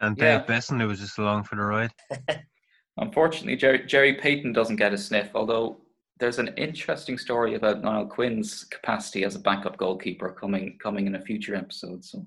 And 0.00 0.16
Dave 0.16 0.24
yeah. 0.26 0.38
Beasant, 0.44 0.80
who 0.80 0.88
was 0.88 1.00
just 1.00 1.18
along 1.18 1.44
for 1.44 1.56
the 1.56 1.62
ride. 1.62 1.92
Unfortunately, 2.98 3.56
Jerry, 3.56 3.86
Gerry 3.86 4.14
Peyton 4.14 4.52
doesn't 4.52 4.76
get 4.76 4.92
a 4.92 4.98
sniff, 4.98 5.30
although 5.34 5.80
there's 6.18 6.38
an 6.38 6.52
interesting 6.56 7.16
story 7.16 7.54
about 7.54 7.82
Niall 7.82 8.06
Quinn's 8.06 8.64
capacity 8.64 9.24
as 9.24 9.36
a 9.36 9.40
backup 9.40 9.76
goalkeeper 9.76 10.32
coming 10.32 10.76
coming 10.82 11.06
in 11.06 11.14
a 11.14 11.20
future 11.20 11.54
episode. 11.54 12.04
So 12.04 12.26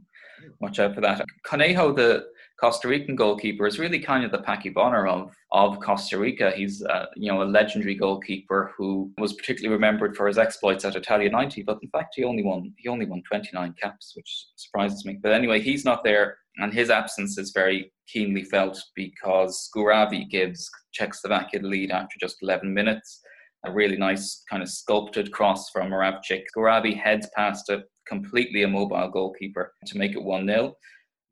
watch 0.59 0.79
out 0.79 0.95
for 0.95 1.01
that. 1.01 1.25
Conejo, 1.45 1.93
the 1.93 2.27
Costa 2.61 2.87
Rican 2.87 3.15
goalkeeper, 3.15 3.65
is 3.65 3.79
really 3.79 3.99
kind 3.99 4.23
of 4.23 4.31
the 4.31 4.37
Packie 4.37 4.73
Bonner 4.73 5.07
of 5.07 5.33
of 5.51 5.79
Costa 5.79 6.19
Rica. 6.19 6.51
He's 6.51 6.83
uh, 6.83 7.07
you 7.15 7.31
know 7.31 7.41
a 7.41 7.45
legendary 7.45 7.95
goalkeeper 7.95 8.71
who 8.77 9.11
was 9.17 9.33
particularly 9.33 9.73
remembered 9.73 10.15
for 10.15 10.27
his 10.27 10.37
exploits 10.37 10.85
at 10.85 10.95
Italia 10.95 11.29
90, 11.29 11.63
but 11.63 11.79
in 11.81 11.89
fact 11.89 12.13
he 12.15 12.23
only 12.23 12.43
won 12.43 12.71
he 12.77 12.87
only 12.87 13.07
won 13.07 13.23
29 13.27 13.73
caps, 13.81 14.13
which 14.15 14.47
surprises 14.55 15.05
me. 15.05 15.17
But 15.21 15.33
anyway, 15.33 15.59
he's 15.59 15.83
not 15.83 16.03
there 16.03 16.37
and 16.57 16.73
his 16.73 16.89
absence 16.89 17.37
is 17.37 17.51
very 17.51 17.91
keenly 18.07 18.43
felt 18.43 18.81
because 18.95 19.69
Skuhravy 19.69 20.29
gives 20.29 20.69
Czechoslovakia 20.93 21.61
the 21.61 21.67
lead 21.67 21.91
after 21.91 22.15
just 22.19 22.37
11 22.41 22.73
minutes. 22.73 23.21
A 23.65 23.71
really 23.71 23.97
nice 23.97 24.43
kind 24.49 24.63
of 24.63 24.69
sculpted 24.69 25.31
cross 25.31 25.69
from 25.69 25.89
Moravcik. 25.89 26.43
Skuhravy 26.55 26.99
heads 26.99 27.27
past 27.35 27.69
a 27.69 27.83
completely 28.07 28.63
immobile 28.63 29.09
goalkeeper 29.09 29.73
to 29.85 29.97
make 29.97 30.13
it 30.13 30.23
1 30.23 30.47
0. 30.47 30.75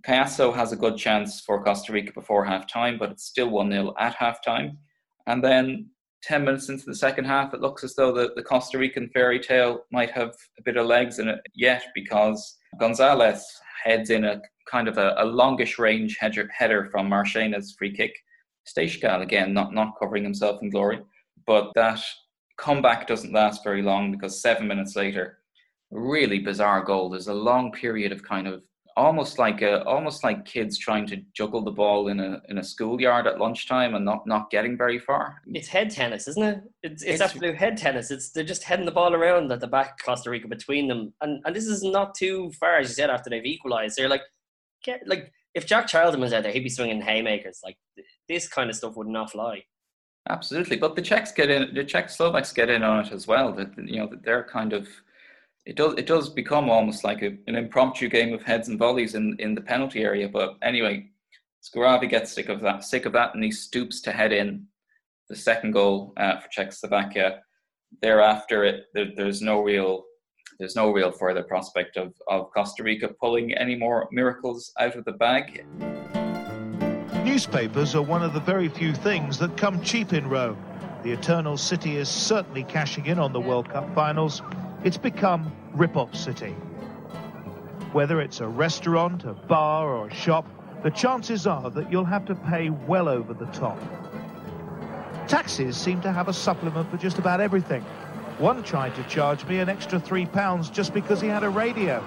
Cayasso 0.07 0.53
has 0.53 0.71
a 0.71 0.77
good 0.77 0.97
chance 0.97 1.41
for 1.41 1.63
Costa 1.63 1.91
Rica 1.91 2.13
before 2.13 2.45
half 2.45 2.67
time, 2.67 2.97
but 2.97 3.11
it's 3.11 3.25
still 3.25 3.49
1 3.49 3.71
0 3.71 3.93
at 3.99 4.15
half 4.15 4.43
time. 4.43 4.77
And 5.27 5.43
then 5.43 5.89
10 6.23 6.45
minutes 6.45 6.69
into 6.69 6.85
the 6.85 6.95
second 6.95 7.25
half, 7.25 7.53
it 7.53 7.61
looks 7.61 7.83
as 7.83 7.95
though 7.95 8.13
the, 8.13 8.31
the 8.35 8.43
Costa 8.43 8.77
Rican 8.77 9.09
fairy 9.09 9.39
tale 9.39 9.85
might 9.91 10.11
have 10.11 10.33
a 10.57 10.63
bit 10.63 10.77
of 10.77 10.85
legs 10.85 11.19
in 11.19 11.27
it 11.27 11.39
yet 11.53 11.83
because 11.93 12.57
Gonzalez 12.79 13.45
heads 13.83 14.09
in 14.09 14.25
a 14.25 14.41
kind 14.69 14.87
of 14.87 14.97
a, 14.97 15.15
a 15.17 15.25
longish 15.25 15.79
range 15.79 16.17
header, 16.19 16.49
header 16.55 16.89
from 16.91 17.09
Marchena's 17.09 17.75
free 17.77 17.95
kick. 17.95 18.15
Stejskal, 18.67 19.21
again, 19.21 19.53
not, 19.53 19.73
not 19.73 19.93
covering 19.99 20.23
himself 20.23 20.61
in 20.61 20.69
glory. 20.69 20.99
But 21.47 21.71
that 21.75 22.01
comeback 22.57 23.07
doesn't 23.07 23.33
last 23.33 23.63
very 23.63 23.81
long 23.81 24.11
because 24.11 24.41
seven 24.41 24.67
minutes 24.67 24.95
later, 24.95 25.39
really 25.91 26.39
bizarre 26.39 26.83
goal. 26.83 27.09
There's 27.09 27.27
a 27.27 27.33
long 27.33 27.71
period 27.71 28.11
of 28.11 28.21
kind 28.23 28.47
of 28.47 28.61
almost 28.95 29.39
like 29.39 29.61
a, 29.61 29.83
almost 29.85 30.23
like 30.23 30.45
kids 30.45 30.77
trying 30.77 31.07
to 31.07 31.17
juggle 31.33 31.63
the 31.63 31.71
ball 31.71 32.07
in 32.07 32.19
a 32.19 32.41
in 32.49 32.57
a 32.57 32.63
schoolyard 32.63 33.27
at 33.27 33.39
lunchtime 33.39 33.95
and 33.95 34.05
not 34.05 34.25
not 34.27 34.49
getting 34.49 34.77
very 34.77 34.99
far. 34.99 35.41
It's 35.47 35.67
head 35.67 35.89
tennis, 35.89 36.27
isn't 36.27 36.43
it? 36.43 36.61
It's, 36.83 37.03
it's, 37.03 37.13
it's 37.13 37.21
absolute 37.21 37.55
head 37.55 37.77
tennis. 37.77 38.11
It's 38.11 38.31
they're 38.31 38.43
just 38.43 38.63
heading 38.63 38.85
the 38.85 38.91
ball 38.91 39.13
around 39.13 39.51
at 39.51 39.59
the 39.59 39.67
back 39.67 40.03
Costa 40.03 40.29
Rica 40.29 40.47
between 40.47 40.87
them, 40.87 41.13
and 41.21 41.41
and 41.45 41.55
this 41.55 41.65
is 41.65 41.83
not 41.83 42.15
too 42.15 42.51
far 42.59 42.77
as 42.77 42.89
you 42.89 42.93
said 42.95 43.09
after 43.09 43.29
they've 43.29 43.45
equalised. 43.45 43.97
They're 43.97 44.09
like, 44.09 44.23
get 44.83 45.01
like 45.07 45.31
if 45.55 45.65
Jack 45.65 45.87
Charlton 45.87 46.21
was 46.21 46.33
out 46.33 46.43
there, 46.43 46.51
he'd 46.51 46.63
be 46.63 46.69
swinging 46.69 47.01
haymakers. 47.01 47.61
Like 47.63 47.77
this 48.27 48.47
kind 48.47 48.69
of 48.69 48.75
stuff 48.75 48.95
would 48.95 49.07
not 49.07 49.31
fly. 49.31 49.63
Absolutely, 50.27 50.77
but 50.77 50.95
the 50.95 51.01
Czechs 51.01 51.31
get 51.31 51.49
in. 51.49 51.73
The 51.73 51.83
Czech 51.83 52.09
Slovaks 52.09 52.53
get 52.53 52.69
in 52.69 52.83
on 52.83 53.05
it 53.05 53.11
as 53.11 53.25
well. 53.25 53.51
That 53.53 53.71
you 53.77 53.99
know 53.99 54.07
that 54.07 54.23
they're 54.23 54.43
kind 54.43 54.73
of 54.73 54.87
it 55.69 55.75
does 55.75 55.93
it 55.97 56.07
does 56.07 56.29
become 56.29 56.67
almost 56.67 57.03
like 57.03 57.21
a, 57.21 57.37
an 57.45 57.55
impromptu 57.55 58.09
game 58.09 58.33
of 58.33 58.41
heads 58.41 58.69
and 58.69 58.79
volleys 58.79 59.13
in, 59.13 59.35
in 59.37 59.53
the 59.53 59.61
penalty 59.61 60.01
area. 60.01 60.27
But 60.27 60.57
anyway, 60.63 61.11
Skuhravy 61.63 62.09
gets 62.09 62.33
sick 62.33 62.49
of 62.49 62.59
that, 62.61 62.83
sick 62.83 63.05
of 63.05 63.13
that, 63.13 63.35
and 63.35 63.43
he 63.43 63.51
stoops 63.51 64.01
to 64.01 64.11
head 64.11 64.33
in 64.33 64.65
the 65.29 65.35
second 65.35 65.73
goal 65.73 66.13
uh, 66.17 66.39
for 66.39 66.47
Czechoslovakia. 66.49 67.41
Thereafter, 68.01 68.63
it, 68.63 68.85
there, 68.95 69.11
there's 69.15 69.43
no 69.43 69.61
real 69.61 70.05
there's 70.57 70.75
no 70.75 70.91
real 70.91 71.11
further 71.11 71.43
prospect 71.43 71.97
of, 71.97 72.15
of 72.27 72.49
Costa 72.51 72.81
Rica 72.81 73.07
pulling 73.21 73.53
any 73.53 73.75
more 73.75 74.09
miracles 74.11 74.73
out 74.79 74.95
of 74.95 75.05
the 75.05 75.13
bag. 75.13 75.65
Newspapers 77.23 77.93
are 77.93 78.01
one 78.01 78.23
of 78.23 78.33
the 78.33 78.39
very 78.39 78.69
few 78.69 78.91
things 78.91 79.37
that 79.37 79.55
come 79.55 79.83
cheap 79.83 80.13
in 80.13 80.27
Rome. 80.27 80.57
The 81.03 81.11
Eternal 81.11 81.57
City 81.57 81.95
is 81.95 82.09
certainly 82.09 82.63
cashing 82.63 83.05
in 83.05 83.19
on 83.19 83.33
the 83.33 83.39
World 83.39 83.69
Cup 83.69 83.93
finals. 83.93 84.41
It's 84.81 84.97
become 84.97 85.51
Rip-Off 85.73 86.15
City. 86.15 86.51
Whether 87.91 88.21
it's 88.21 88.39
a 88.39 88.47
restaurant, 88.47 89.25
a 89.25 89.33
bar, 89.33 89.89
or 89.89 90.07
a 90.07 90.13
shop, 90.13 90.47
the 90.83 90.89
chances 90.89 91.45
are 91.45 91.69
that 91.71 91.91
you'll 91.91 92.05
have 92.05 92.23
to 92.25 92.35
pay 92.35 92.69
well 92.69 93.09
over 93.09 93.33
the 93.33 93.47
top. 93.47 93.77
Taxis 95.27 95.75
seem 95.75 95.99
to 96.01 96.13
have 96.13 96.29
a 96.29 96.33
supplement 96.33 96.89
for 96.89 96.95
just 96.95 97.17
about 97.17 97.41
everything. 97.41 97.81
One 98.37 98.63
tried 98.63 98.95
to 98.95 99.03
charge 99.03 99.45
me 99.47 99.59
an 99.59 99.67
extra 99.67 99.99
three 99.99 100.25
pounds 100.25 100.69
just 100.69 100.93
because 100.93 101.19
he 101.19 101.27
had 101.27 101.43
a 101.43 101.49
radio. 101.49 102.01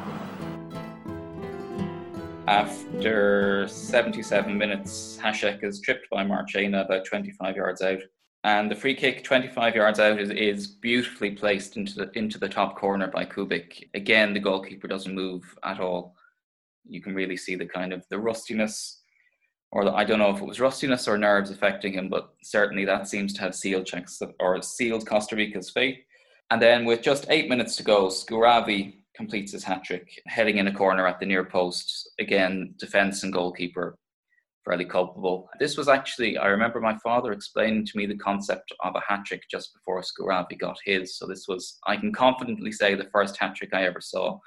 After 2.46 3.68
77 3.68 4.56
minutes, 4.56 5.18
Hasek 5.22 5.62
is 5.62 5.82
tripped 5.82 6.08
by 6.10 6.24
Marchena 6.24 6.86
about 6.86 7.04
25 7.04 7.54
yards 7.54 7.82
out 7.82 8.00
and 8.44 8.70
the 8.70 8.74
free 8.74 8.94
kick 8.94 9.22
25 9.22 9.76
yards 9.76 10.00
out 10.00 10.20
is, 10.20 10.30
is 10.30 10.66
beautifully 10.66 11.30
placed 11.30 11.76
into 11.76 11.94
the 11.94 12.18
into 12.18 12.38
the 12.38 12.48
top 12.48 12.76
corner 12.76 13.06
by 13.06 13.24
Kubik. 13.24 13.88
Again, 13.94 14.34
the 14.34 14.40
goalkeeper 14.40 14.88
doesn't 14.88 15.14
move 15.14 15.56
at 15.64 15.78
all. 15.78 16.16
You 16.84 17.00
can 17.00 17.14
really 17.14 17.36
see 17.36 17.54
the 17.54 17.66
kind 17.66 17.92
of 17.92 18.04
the 18.08 18.18
rustiness, 18.18 19.00
or 19.70 19.84
the, 19.84 19.92
I 19.92 20.02
don't 20.02 20.18
know 20.18 20.34
if 20.34 20.42
it 20.42 20.48
was 20.48 20.60
rustiness 20.60 21.06
or 21.06 21.16
nerves 21.16 21.50
affecting 21.50 21.92
him, 21.92 22.08
but 22.08 22.34
certainly 22.42 22.84
that 22.84 23.06
seems 23.06 23.32
to 23.34 23.42
have 23.42 23.54
sealed 23.54 23.86
Czechs 23.86 24.20
or 24.40 24.60
sealed 24.60 25.06
Costa 25.06 25.36
Rica's 25.36 25.70
fate. 25.70 26.04
And 26.50 26.60
then 26.60 26.84
with 26.84 27.00
just 27.00 27.26
eight 27.30 27.48
minutes 27.48 27.76
to 27.76 27.84
go, 27.84 28.06
Skuhravy 28.06 28.96
completes 29.14 29.52
his 29.52 29.62
hat 29.62 29.84
trick, 29.84 30.20
heading 30.26 30.58
in 30.58 30.66
a 30.66 30.74
corner 30.74 31.06
at 31.06 31.20
the 31.20 31.26
near 31.26 31.44
post. 31.44 32.10
Again, 32.18 32.74
defence 32.78 33.22
and 33.22 33.32
goalkeeper 33.32 33.96
fairly 34.64 34.84
culpable. 34.84 35.48
This 35.58 35.76
was 35.76 35.88
actually, 35.88 36.38
I 36.38 36.46
remember 36.46 36.80
my 36.80 36.96
father 36.98 37.32
explaining 37.32 37.84
to 37.86 37.96
me 37.96 38.06
the 38.06 38.16
concept 38.16 38.72
of 38.82 38.94
a 38.94 39.02
hat 39.06 39.24
trick 39.24 39.42
just 39.50 39.74
before 39.74 40.02
Skuhravy 40.02 40.58
got 40.58 40.78
his. 40.84 41.16
So 41.16 41.26
this 41.26 41.46
was, 41.48 41.78
I 41.86 41.96
can 41.96 42.12
confidently 42.12 42.72
say, 42.72 42.94
the 42.94 43.10
first 43.12 43.36
hat 43.36 43.56
trick 43.56 43.70
I 43.72 43.84
ever 43.84 44.00
saw, 44.00 44.38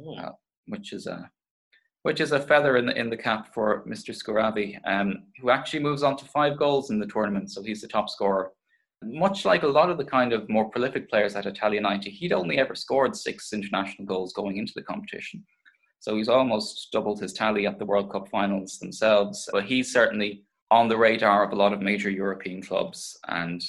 oh. 0.00 0.16
uh, 0.16 0.32
which 0.66 0.92
is 0.92 1.06
a 1.06 1.30
which 2.02 2.20
is 2.20 2.32
a 2.32 2.40
feather 2.40 2.76
in 2.76 2.84
the 2.84 2.98
in 2.98 3.08
the 3.08 3.16
cap 3.16 3.54
for 3.54 3.82
Mr. 3.88 4.14
Skuhravy, 4.14 4.78
um, 4.86 5.22
who 5.40 5.48
actually 5.48 5.82
moves 5.82 6.02
on 6.02 6.18
to 6.18 6.26
five 6.26 6.58
goals 6.58 6.90
in 6.90 6.98
the 6.98 7.06
tournament. 7.06 7.50
So 7.50 7.62
he's 7.62 7.80
the 7.80 7.88
top 7.88 8.10
scorer. 8.10 8.52
Much 9.02 9.46
like 9.46 9.62
a 9.62 9.66
lot 9.66 9.88
of 9.88 9.96
the 9.96 10.04
kind 10.04 10.34
of 10.34 10.48
more 10.50 10.68
prolific 10.70 11.08
players 11.08 11.34
at 11.34 11.46
Italia 11.46 11.80
90, 11.80 12.10
he'd 12.10 12.32
only 12.32 12.58
ever 12.58 12.74
scored 12.74 13.16
six 13.16 13.54
international 13.54 14.06
goals 14.06 14.34
going 14.34 14.58
into 14.58 14.72
the 14.76 14.82
competition. 14.82 15.44
So 16.04 16.16
he's 16.16 16.28
almost 16.28 16.92
doubled 16.92 17.18
his 17.18 17.32
tally 17.32 17.66
at 17.66 17.78
the 17.78 17.86
World 17.86 18.12
Cup 18.12 18.28
finals 18.28 18.78
themselves. 18.78 19.48
But 19.50 19.64
he's 19.64 19.90
certainly 19.90 20.44
on 20.70 20.86
the 20.86 20.98
radar 20.98 21.42
of 21.42 21.52
a 21.52 21.56
lot 21.56 21.72
of 21.72 21.80
major 21.80 22.10
European 22.10 22.60
clubs. 22.60 23.18
And 23.28 23.64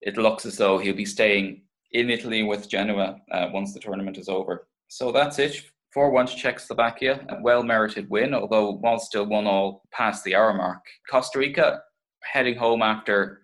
it 0.00 0.16
looks 0.16 0.46
as 0.46 0.56
though 0.56 0.78
he'll 0.78 0.94
be 0.94 1.04
staying 1.04 1.62
in 1.90 2.08
Italy 2.08 2.44
with 2.44 2.68
Genoa 2.68 3.16
uh, 3.32 3.48
once 3.52 3.74
the 3.74 3.80
tournament 3.80 4.16
is 4.16 4.28
over. 4.28 4.68
So 4.86 5.10
that's 5.10 5.40
it. 5.40 5.60
4 5.92 6.10
1 6.12 6.26
to 6.26 6.36
Czechoslovakia. 6.36 7.26
A 7.30 7.42
well 7.42 7.64
merited 7.64 8.08
win, 8.08 8.32
although 8.32 8.70
was 8.70 9.06
still 9.06 9.26
1 9.26 9.48
all 9.48 9.82
past 9.90 10.22
the 10.22 10.36
hour 10.36 10.54
mark. 10.54 10.84
Costa 11.10 11.40
Rica 11.40 11.80
heading 12.22 12.54
home 12.54 12.80
after 12.80 13.40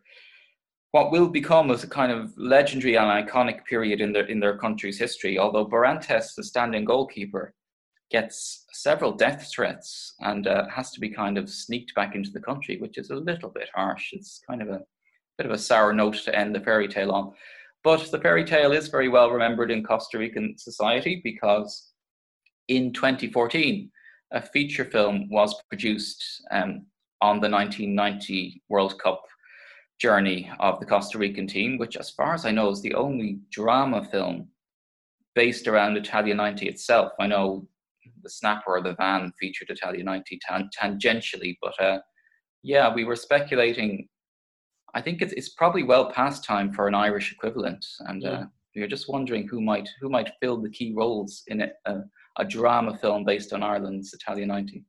what 0.93 1.11
will 1.11 1.29
become 1.29 1.73
as 1.73 1.83
a 1.83 1.89
kind 1.89 2.13
of 2.13 2.33
legendary 2.37 2.95
and 2.95 3.29
iconic 3.29 3.65
period 3.65 4.01
in 4.01 4.13
their 4.13 4.27
in 4.27 4.39
their 4.39 4.57
country's 4.57 4.97
history. 4.97 5.41
Although 5.41 5.67
Barrantes, 5.67 6.37
the 6.37 6.45
standing 6.45 6.85
goalkeeper, 6.85 7.53
gets 8.11 8.65
several 8.73 9.13
death 9.13 9.51
threats 9.51 10.15
and 10.21 10.47
uh, 10.47 10.69
has 10.69 10.91
to 10.93 11.01
be 11.01 11.09
kind 11.09 11.39
of 11.39 11.51
sneaked 11.51 11.95
back 11.95 12.15
into 12.15 12.31
the 12.31 12.41
country, 12.41 12.79
which 12.79 12.99
is 12.99 13.11
a 13.11 13.17
little 13.17 13.51
bit 13.51 13.69
harsh. 13.75 14.13
It's 14.13 14.41
kind 14.49 14.63
of 14.63 14.69
a 14.69 14.81
bit 15.39 15.47
of 15.47 15.53
a 15.53 15.59
sour 15.59 15.93
note 15.93 16.17
to 16.25 16.35
end 16.35 16.55
the 16.55 16.61
fairy 16.61 16.89
tale 16.89 17.11
on. 17.11 17.33
But 17.83 18.11
the 18.11 18.21
fairy 18.21 18.45
tale 18.45 18.73
is 18.73 18.89
very 18.89 19.09
well 19.09 19.31
remembered 19.31 19.71
in 19.71 19.85
Costa 19.85 20.19
Rican 20.19 20.57
society 20.59 21.21
because 21.23 21.93
in 22.69 22.93
2014, 22.93 23.91
a 24.33 24.43
feature 24.43 24.85
film 24.85 25.29
was 25.31 25.55
produced 25.69 26.25
um, 26.51 26.87
on 27.21 27.41
the 27.41 27.49
1990 27.49 28.63
World 28.69 28.99
Cup 28.99 29.23
journey 30.01 30.51
of 30.61 30.81
the 30.81 30.87
Costa 30.87 31.19
Rican 31.19 31.47
team, 31.47 31.79
which, 31.79 31.97
as 31.97 32.11
far 32.11 32.35
as 32.35 32.45
I 32.45 32.51
know, 32.51 32.71
is 32.71 32.83
the 32.83 32.95
only 32.95 33.39
drama 33.51 34.05
film 34.05 34.49
based 35.35 35.69
around 35.69 35.97
Italia 35.97 36.35
90 36.35 36.69
itself. 36.69 37.13
I 37.21 37.27
know 37.27 37.69
the 38.23 38.31
snapper 38.31 38.77
or 38.77 38.83
the 38.83 38.95
van 38.95 39.33
featured 39.39 39.71
Italia 39.71 40.05
90 40.05 40.39
tan- 40.47 40.71
tangentially, 40.79 41.57
but 41.63 41.81
uh, 41.81 41.99
yeah, 42.63 42.93
we 42.93 43.05
were 43.05 43.17
speculating. 43.17 44.09
I 44.95 45.01
think 45.01 45.23
it's, 45.23 45.33
it's 45.35 45.51
probably 45.51 45.83
well 45.83 46.11
past 46.11 46.45
time 46.45 46.73
for 46.73 46.89
an 46.89 46.95
Irish 46.95 47.33
equivalent, 47.33 47.85
and 48.01 48.25
uh, 48.25 48.45
we 48.75 48.83
are 48.83 48.89
just 48.89 49.09
wondering 49.09 49.47
who 49.47 49.61
might 49.61 49.89
who 50.01 50.09
might 50.09 50.31
fill 50.41 50.61
the 50.61 50.71
key 50.71 50.93
roles 50.97 51.43
in 51.49 51.63
a, 51.63 51.69
a, 51.87 52.01
a 52.39 52.45
drama 52.45 52.97
film 52.99 53.25
based 53.25 53.53
on 53.53 53.63
Ireland's 53.63 54.13
Italia 54.15 54.47
90. 54.47 54.85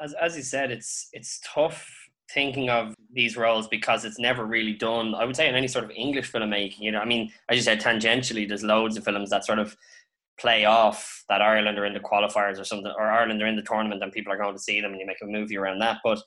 As 0.00 0.14
as 0.14 0.36
you 0.36 0.42
said, 0.42 0.70
it's 0.70 1.08
it's 1.12 1.40
tough 1.44 1.88
thinking 2.32 2.70
of 2.70 2.94
these 3.12 3.36
roles 3.36 3.68
because 3.68 4.04
it's 4.04 4.18
never 4.18 4.46
really 4.46 4.72
done. 4.72 5.14
I 5.14 5.24
would 5.24 5.36
say 5.36 5.48
in 5.48 5.54
any 5.54 5.68
sort 5.68 5.84
of 5.84 5.90
English 5.90 6.32
filmmaking, 6.32 6.80
you 6.80 6.92
know, 6.92 7.00
I 7.00 7.04
mean, 7.04 7.30
as 7.48 7.56
you 7.56 7.62
said, 7.62 7.80
tangentially, 7.80 8.48
there's 8.48 8.62
loads 8.62 8.96
of 8.96 9.04
films 9.04 9.30
that 9.30 9.44
sort 9.44 9.58
of 9.58 9.76
play 10.38 10.64
off 10.64 11.24
that 11.28 11.42
Ireland 11.42 11.78
are 11.78 11.84
in 11.84 11.94
the 11.94 12.00
qualifiers 12.00 12.58
or 12.58 12.64
something, 12.64 12.92
or 12.98 13.04
Ireland 13.06 13.42
are 13.42 13.46
in 13.46 13.56
the 13.56 13.62
tournament 13.62 14.02
and 14.02 14.12
people 14.12 14.32
are 14.32 14.38
going 14.38 14.54
to 14.54 14.62
see 14.62 14.80
them 14.80 14.92
and 14.92 15.00
you 15.00 15.06
make 15.06 15.22
a 15.22 15.26
movie 15.26 15.56
around 15.56 15.78
that. 15.80 15.98
But 16.02 16.20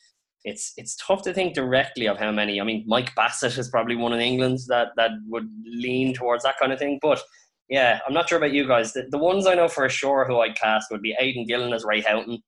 it's 0.44 0.74
it's 0.78 0.96
tough 0.96 1.24
to 1.24 1.34
think 1.34 1.56
directly 1.56 2.08
of 2.08 2.18
how 2.18 2.32
many. 2.32 2.62
I 2.62 2.64
mean, 2.64 2.84
Mike 2.88 3.14
Bassett 3.16 3.58
is 3.58 3.70
probably 3.70 3.96
one 3.96 4.14
in 4.14 4.20
England 4.20 4.60
that 4.68 4.90
that 4.96 5.12
would 5.28 5.50
lean 5.66 6.14
towards 6.14 6.44
that 6.44 6.58
kind 6.60 6.72
of 6.72 6.80
thing. 6.80 7.00
But 7.02 7.22
yeah, 7.68 8.00
I'm 8.08 8.14
not 8.14 8.30
sure 8.30 8.38
about 8.38 8.52
you 8.52 8.68
guys. 8.68 8.94
The, 8.94 9.08
the 9.10 9.18
ones 9.18 9.48
I 9.48 9.56
know 9.56 9.68
for 9.68 9.90
sure 9.90 10.26
who 10.26 10.40
I'd 10.40 10.56
cast 10.56 10.92
would 10.92 11.02
be 11.02 11.16
Aidan 11.20 11.46
Gillen 11.48 11.74
as 11.74 11.84
Ray 11.84 12.02
Houghton, 12.02 12.42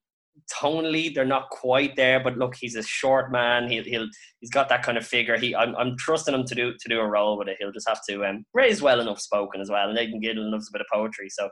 tonally 0.53 1.13
they're 1.13 1.25
not 1.25 1.49
quite 1.49 1.95
there, 1.95 2.19
but 2.19 2.37
look, 2.37 2.55
he's 2.55 2.75
a 2.75 2.83
short 2.83 3.31
man. 3.31 3.69
He'll 3.69 3.83
he'll 3.83 4.07
he's 4.39 4.49
got 4.49 4.69
that 4.69 4.83
kind 4.83 4.97
of 4.97 5.05
figure. 5.05 5.37
He 5.37 5.55
I'm, 5.55 5.75
I'm 5.75 5.97
trusting 5.97 6.33
him 6.33 6.45
to 6.45 6.55
do 6.55 6.73
to 6.73 6.89
do 6.89 6.99
a 6.99 7.07
role 7.07 7.37
with 7.37 7.47
it. 7.47 7.57
He'll 7.59 7.71
just 7.71 7.87
have 7.87 8.01
to 8.09 8.25
um, 8.25 8.45
raise 8.53 8.81
well 8.81 8.99
enough 8.99 9.19
spoken 9.19 9.61
as 9.61 9.69
well, 9.69 9.89
and 9.89 9.97
Aidan 9.97 10.19
Gillen 10.19 10.51
loves 10.51 10.69
a 10.69 10.71
bit 10.71 10.81
of 10.81 10.87
poetry, 10.91 11.29
so 11.29 11.49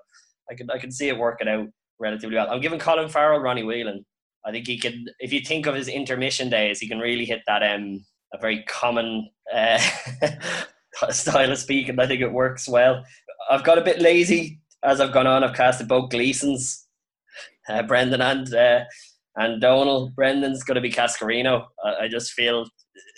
I 0.50 0.56
can 0.56 0.70
I 0.72 0.78
can 0.78 0.92
see 0.92 1.10
it 1.10 1.18
working 1.18 1.48
out 1.48 1.68
relatively 2.00 2.36
well. 2.36 2.50
I'm 2.50 2.62
giving 2.62 2.80
Colin 2.80 3.10
Farrell 3.10 3.40
Ronnie 3.40 3.64
Whelan. 3.64 4.06
I 4.46 4.52
think 4.52 4.68
he 4.68 4.80
can. 4.80 5.06
If 5.20 5.34
you 5.34 5.42
think 5.42 5.66
of 5.66 5.75
his 5.75 5.88
intermission 5.88 6.50
days, 6.50 6.80
he 6.80 6.88
can 6.88 7.00
really 7.00 7.25
hit 7.25 7.42
that 7.48 7.64
um 7.64 8.06
a 8.34 8.40
very 8.40 8.64
common 8.64 9.30
uh, 9.54 9.80
style 11.10 11.52
of 11.52 11.58
speaking. 11.58 12.00
I 12.00 12.08
think 12.08 12.22
it 12.22 12.32
works 12.32 12.68
well. 12.68 13.04
I've 13.50 13.64
got 13.64 13.78
a 13.78 13.84
bit 13.84 14.02
lazy 14.02 14.60
as 14.84 15.00
I've 15.00 15.12
gone 15.12 15.28
on. 15.28 15.44
I've 15.44 15.56
casted 15.56 15.88
both 15.88 16.10
Gleesons 16.10 16.85
uh, 17.70 17.84
Brendan 17.84 18.22
and 18.22 18.54
uh, 18.54 18.84
and 19.38 19.62
Domhnall. 19.62 20.12
Brendan's 20.16 20.64
going 20.64 20.76
to 20.76 20.82
be 20.82 20.92
Cascarino. 20.92 21.66
I, 21.84 22.04
I 22.04 22.08
just 22.08 22.32
feel 22.34 22.66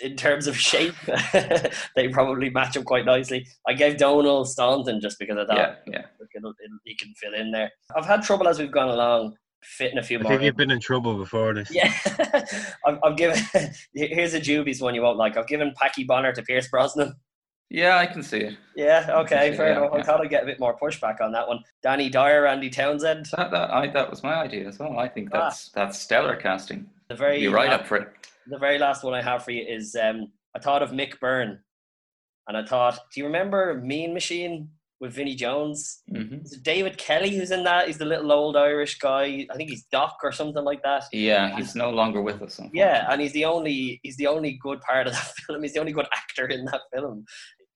in 0.01 0.15
terms 0.15 0.47
of 0.47 0.57
shape, 0.57 0.95
they 1.95 2.09
probably 2.09 2.49
match 2.49 2.77
up 2.77 2.85
quite 2.85 3.05
nicely. 3.05 3.47
I 3.67 3.73
gave 3.73 3.97
Domhnall 3.97 4.45
Staunton 4.45 5.01
just 5.01 5.19
because 5.19 5.37
of 5.37 5.47
that. 5.47 5.83
Yeah, 5.87 5.93
yeah. 5.93 6.05
It'll, 6.35 6.53
it'll, 6.63 6.77
he 6.83 6.95
can 6.95 7.13
fill 7.15 7.33
in 7.33 7.51
there. 7.51 7.71
I've 7.95 8.05
had 8.05 8.21
trouble 8.21 8.47
as 8.47 8.59
we've 8.59 8.71
gone 8.71 8.89
along 8.89 9.35
fitting 9.63 9.97
a 9.97 10.03
few 10.03 10.19
I 10.19 10.21
more. 10.21 10.31
think 10.31 10.43
you've 10.43 10.55
been 10.55 10.71
in 10.71 10.79
trouble 10.79 11.17
before 11.17 11.53
this. 11.53 11.73
Yeah, 11.73 11.91
I've, 12.85 12.99
I've 13.03 13.17
given. 13.17 13.39
Here's 13.93 14.33
a 14.33 14.39
Jubies 14.39 14.81
one 14.81 14.95
you 14.95 15.01
won't 15.01 15.17
like. 15.17 15.37
I've 15.37 15.47
given 15.47 15.73
Packie 15.81 16.05
Bonner 16.05 16.31
to 16.33 16.41
Pierce 16.43 16.67
Brosnan. 16.67 17.13
Yeah, 17.69 17.97
I 17.97 18.05
can 18.05 18.23
see 18.23 18.39
it. 18.39 18.57
Yeah, 18.75 19.07
okay, 19.09 19.55
fair 19.55 19.69
yeah, 19.71 19.77
enough. 19.77 19.89
yeah. 19.93 19.99
I 19.99 20.03
thought 20.03 20.21
I'd 20.21 20.29
get 20.29 20.43
a 20.43 20.45
bit 20.45 20.59
more 20.59 20.77
pushback 20.77 21.19
on 21.21 21.31
that 21.33 21.47
one. 21.47 21.59
Danny 21.83 22.09
Dyer, 22.09 22.45
Andy 22.47 22.69
Townsend. 22.69 23.25
That, 23.35 23.51
that, 23.51 23.71
I, 23.71 23.87
that 23.87 24.09
was 24.09 24.23
my 24.23 24.35
idea 24.35 24.67
as 24.67 24.79
well. 24.79 24.97
I 24.97 25.09
think 25.09 25.31
that's 25.31 25.69
that's 25.69 25.99
stellar 25.99 26.35
casting. 26.37 26.87
The 27.09 27.15
very 27.15 27.41
You're 27.41 27.51
right 27.53 27.69
la- 27.69 27.75
up 27.75 27.87
for 27.87 27.97
it. 27.97 28.07
the 28.47 28.57
very 28.57 28.77
last 28.79 29.03
one 29.03 29.13
I 29.13 29.21
have 29.21 29.43
for 29.43 29.51
you 29.51 29.65
is 29.67 29.95
um, 30.01 30.31
I 30.55 30.59
thought 30.59 30.81
of 30.81 30.91
Mick 30.91 31.19
Byrne, 31.19 31.59
and 32.47 32.55
I 32.57 32.63
thought, 32.63 32.99
do 33.13 33.19
you 33.19 33.25
remember 33.25 33.81
Mean 33.83 34.13
Machine 34.13 34.69
with 34.99 35.13
Vinnie 35.13 35.35
Jones? 35.35 36.01
hmm 36.09 36.35
it 36.35 36.63
David 36.63 36.97
Kelly 36.97 37.35
who's 37.35 37.51
in 37.51 37.63
that? 37.65 37.87
He's 37.87 37.97
the 37.97 38.05
little 38.05 38.31
old 38.31 38.55
Irish 38.55 38.97
guy. 38.97 39.45
I 39.51 39.55
think 39.57 39.69
he's 39.69 39.83
Doc 39.91 40.17
or 40.23 40.31
something 40.31 40.63
like 40.63 40.81
that. 40.83 41.03
Yeah, 41.11 41.55
he's 41.57 41.75
no 41.75 41.89
longer 41.89 42.21
with 42.21 42.41
us. 42.41 42.59
Yeah, 42.73 43.05
and 43.11 43.21
he's 43.21 43.33
the 43.33 43.45
only 43.45 43.99
he's 44.03 44.17
the 44.17 44.27
only 44.27 44.57
good 44.61 44.79
part 44.81 45.07
of 45.07 45.13
that 45.13 45.33
film. 45.47 45.61
He's 45.63 45.73
the 45.73 45.79
only 45.81 45.91
good 45.91 46.07
actor 46.13 46.47
in 46.47 46.65
that 46.65 46.81
film. 46.93 47.25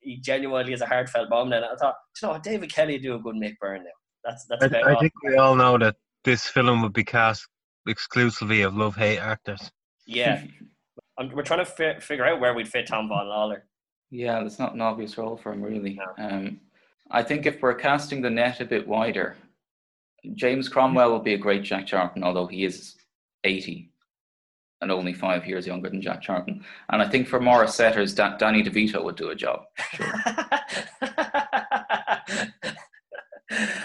He 0.01 0.17
genuinely 0.17 0.73
is 0.73 0.81
a 0.81 0.85
heartfelt 0.85 1.29
bomb. 1.29 1.51
And 1.53 1.63
I 1.63 1.75
thought, 1.75 1.95
you 2.21 2.27
know, 2.27 2.33
what, 2.33 2.43
David 2.43 2.73
Kelly 2.73 2.97
do 2.97 3.15
a 3.15 3.19
good 3.19 3.35
Mick 3.35 3.57
Byrne 3.59 3.83
now. 3.83 3.89
That's 4.23 4.45
that's 4.45 4.63
I, 4.63 4.67
about 4.67 4.83
I 4.83 4.93
all. 4.93 4.99
think 4.99 5.13
we 5.23 5.35
all 5.35 5.55
know 5.55 5.77
that 5.77 5.95
this 6.23 6.47
film 6.47 6.81
would 6.81 6.93
be 6.93 7.03
cast 7.03 7.47
exclusively 7.87 8.61
of 8.61 8.75
love 8.75 8.95
hate 8.95 9.19
actors. 9.19 9.71
Yeah, 10.05 10.43
I'm, 11.17 11.31
we're 11.31 11.43
trying 11.43 11.59
to 11.59 11.65
fi- 11.65 11.99
figure 11.99 12.25
out 12.25 12.39
where 12.39 12.53
we'd 12.53 12.67
fit 12.67 12.87
Tom 12.87 13.07
Vaughan 13.07 13.27
Lawlor. 13.27 13.61
Yeah, 14.09 14.39
there's 14.39 14.59
not 14.59 14.73
an 14.73 14.81
obvious 14.81 15.17
role 15.17 15.37
for 15.37 15.53
him, 15.53 15.61
really. 15.61 15.97
No. 15.97 16.23
Um, 16.23 16.59
I 17.09 17.23
think 17.23 17.45
if 17.45 17.61
we're 17.61 17.75
casting 17.75 18.21
the 18.21 18.29
net 18.29 18.59
a 18.59 18.65
bit 18.65 18.87
wider, 18.87 19.37
James 20.35 20.69
Cromwell 20.69 21.11
will 21.11 21.19
be 21.19 21.33
a 21.33 21.37
great 21.37 21.63
Jack 21.63 21.87
Charlton, 21.87 22.23
although 22.23 22.47
he 22.47 22.63
is 22.65 22.95
80 23.43 23.90
and 24.81 24.91
only 24.91 25.13
five 25.13 25.45
years 25.45 25.67
younger 25.67 25.89
than 25.89 26.01
Jack 26.01 26.21
Charlton. 26.21 26.63
And 26.89 27.01
I 27.01 27.07
think 27.07 27.27
for 27.27 27.39
Maurice 27.39 27.75
Setters, 27.75 28.13
da- 28.13 28.37
Danny 28.37 28.63
DeVito 28.63 29.03
would 29.03 29.15
do 29.15 29.29
a 29.29 29.35
job. 29.35 29.61
Sure. 29.93 30.13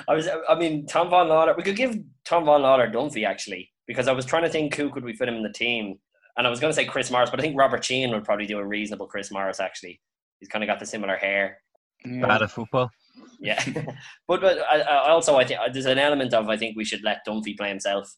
I 0.08 0.14
was, 0.14 0.28
I 0.48 0.54
mean, 0.54 0.86
Tom 0.86 1.10
Vaughan 1.10 1.28
Lawlor. 1.28 1.56
We 1.56 1.62
could 1.62 1.76
give 1.76 1.98
Tom 2.24 2.44
Vaughan 2.44 2.62
Lawlor 2.62 2.92
Dunphy 2.92 3.26
actually, 3.26 3.70
because 3.86 4.08
I 4.08 4.12
was 4.12 4.24
trying 4.24 4.44
to 4.44 4.48
think 4.48 4.74
who 4.74 4.90
could 4.90 5.04
we 5.04 5.12
fit 5.12 5.28
him 5.28 5.34
in 5.34 5.42
the 5.42 5.52
team, 5.52 5.98
and 6.36 6.46
I 6.46 6.50
was 6.50 6.60
going 6.60 6.70
to 6.70 6.74
say 6.74 6.84
Chris 6.84 7.10
Morris, 7.10 7.30
but 7.30 7.40
I 7.40 7.42
think 7.42 7.58
Robert 7.58 7.84
Sheehan 7.84 8.10
would 8.12 8.24
probably 8.24 8.46
do 8.46 8.58
a 8.58 8.64
reasonable 8.64 9.06
Chris 9.06 9.30
Morris 9.30 9.60
actually. 9.60 10.00
He's 10.40 10.48
kind 10.48 10.62
of 10.62 10.68
got 10.68 10.78
the 10.78 10.86
similar 10.86 11.16
hair. 11.16 11.58
Bad 12.04 12.42
at 12.42 12.50
football. 12.50 12.90
Yeah, 13.40 13.62
but 14.28 14.40
but 14.40 14.58
I, 14.70 14.80
I 14.80 15.10
also 15.10 15.36
I 15.36 15.44
think 15.44 15.60
there's 15.72 15.86
an 15.86 15.98
element 15.98 16.32
of 16.34 16.48
I 16.48 16.56
think 16.56 16.76
we 16.76 16.84
should 16.84 17.02
let 17.02 17.26
Dunphy 17.26 17.56
play 17.56 17.68
himself. 17.68 18.14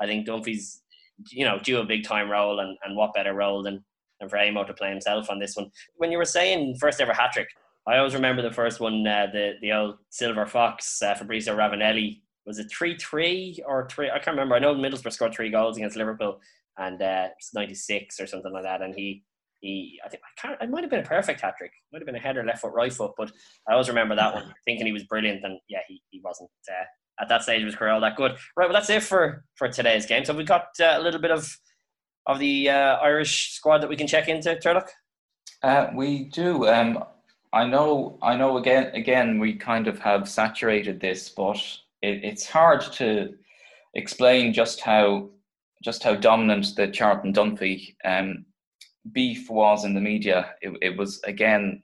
I 0.00 0.06
think 0.06 0.26
Dunphy's 0.26 0.81
you 1.30 1.44
know 1.44 1.58
do 1.58 1.80
a 1.80 1.84
big 1.84 2.04
time 2.04 2.30
role, 2.30 2.60
and, 2.60 2.76
and 2.84 2.96
what 2.96 3.14
better 3.14 3.34
role 3.34 3.62
than 3.62 3.84
than 4.20 4.28
for 4.28 4.36
Eamo 4.36 4.66
to 4.66 4.74
play 4.74 4.90
himself 4.90 5.30
on 5.30 5.38
this 5.38 5.56
one. 5.56 5.70
When 5.96 6.12
you 6.12 6.18
were 6.18 6.24
saying 6.24 6.76
first 6.80 7.00
ever 7.00 7.12
hat 7.12 7.32
trick, 7.32 7.48
I 7.86 7.98
always 7.98 8.14
remember 8.14 8.42
the 8.42 8.52
first 8.52 8.80
one, 8.80 9.06
uh, 9.06 9.26
the 9.32 9.54
the 9.60 9.72
old 9.72 9.96
Silver 10.10 10.46
Fox, 10.46 11.02
uh, 11.02 11.14
Fabrizio 11.14 11.56
Ravanelli. 11.56 12.20
Was 12.46 12.58
it 12.58 12.70
three 12.70 12.96
three 12.96 13.62
or 13.66 13.88
three? 13.88 14.10
I 14.10 14.18
can't 14.18 14.36
remember. 14.36 14.54
I 14.54 14.58
know 14.58 14.74
Middlesbrough 14.74 15.12
scored 15.12 15.34
three 15.34 15.50
goals 15.50 15.76
against 15.76 15.96
Liverpool, 15.96 16.40
and 16.78 17.00
uh, 17.00 17.28
it's 17.36 17.54
ninety 17.54 17.74
six 17.74 18.20
or 18.20 18.26
something 18.26 18.52
like 18.52 18.64
that. 18.64 18.82
And 18.82 18.94
he 18.94 19.24
he, 19.62 20.00
I 20.04 20.08
think 20.08 20.22
I 20.24 20.40
can't. 20.40 20.62
It 20.62 20.70
might 20.70 20.82
have 20.82 20.90
been 20.90 21.04
a 21.04 21.08
perfect 21.08 21.40
hat 21.40 21.54
trick. 21.56 21.70
Might 21.92 22.00
have 22.00 22.06
been 22.06 22.16
a 22.16 22.20
header, 22.20 22.44
left 22.44 22.60
foot, 22.60 22.72
right 22.74 22.92
foot. 22.92 23.12
But 23.16 23.30
I 23.68 23.72
always 23.72 23.88
remember 23.88 24.16
that 24.16 24.34
one, 24.34 24.52
thinking 24.64 24.86
he 24.86 24.92
was 24.92 25.04
brilliant. 25.04 25.44
And 25.44 25.58
yeah, 25.68 25.80
he, 25.86 26.02
he 26.10 26.20
wasn't 26.22 26.50
uh, 26.68 26.84
at 27.20 27.28
that 27.28 27.42
stage 27.42 27.76
career 27.76 27.92
all 27.92 28.00
that 28.00 28.16
good. 28.16 28.32
Right. 28.56 28.68
Well, 28.68 28.72
that's 28.72 28.90
it 28.90 29.02
for 29.02 29.44
for 29.54 29.68
today's 29.68 30.06
game. 30.06 30.24
So 30.24 30.34
we 30.34 30.44
got 30.44 30.68
uh, 30.80 30.94
a 30.96 31.00
little 31.00 31.20
bit 31.20 31.30
of 31.30 31.56
of 32.26 32.38
the 32.38 32.70
uh, 32.70 32.96
Irish 32.98 33.52
squad 33.52 33.78
that 33.78 33.88
we 33.88 33.96
can 33.96 34.06
check 34.06 34.28
into. 34.28 34.54
Turlough. 34.56 34.88
Uh, 35.62 35.88
we 35.94 36.24
do. 36.24 36.66
Um, 36.68 37.04
I 37.52 37.66
know, 37.66 38.18
I 38.22 38.36
know. 38.36 38.56
Again, 38.56 38.90
again, 38.94 39.38
we 39.38 39.54
kind 39.54 39.86
of 39.86 39.98
have 39.98 40.28
saturated 40.28 41.00
this, 41.00 41.28
but 41.28 41.58
it, 42.00 42.24
it's 42.24 42.46
hard 42.46 42.80
to 42.92 43.34
explain 43.94 44.52
just 44.52 44.80
how 44.80 45.30
just 45.82 46.02
how 46.02 46.14
dominant 46.14 46.74
the 46.76 46.88
Charlton 46.88 47.32
Dunphy 47.32 47.96
um, 48.04 48.44
beef 49.10 49.50
was 49.50 49.84
in 49.84 49.94
the 49.94 50.00
media. 50.00 50.54
It, 50.62 50.76
it, 50.80 50.96
was 50.96 51.20
again, 51.24 51.82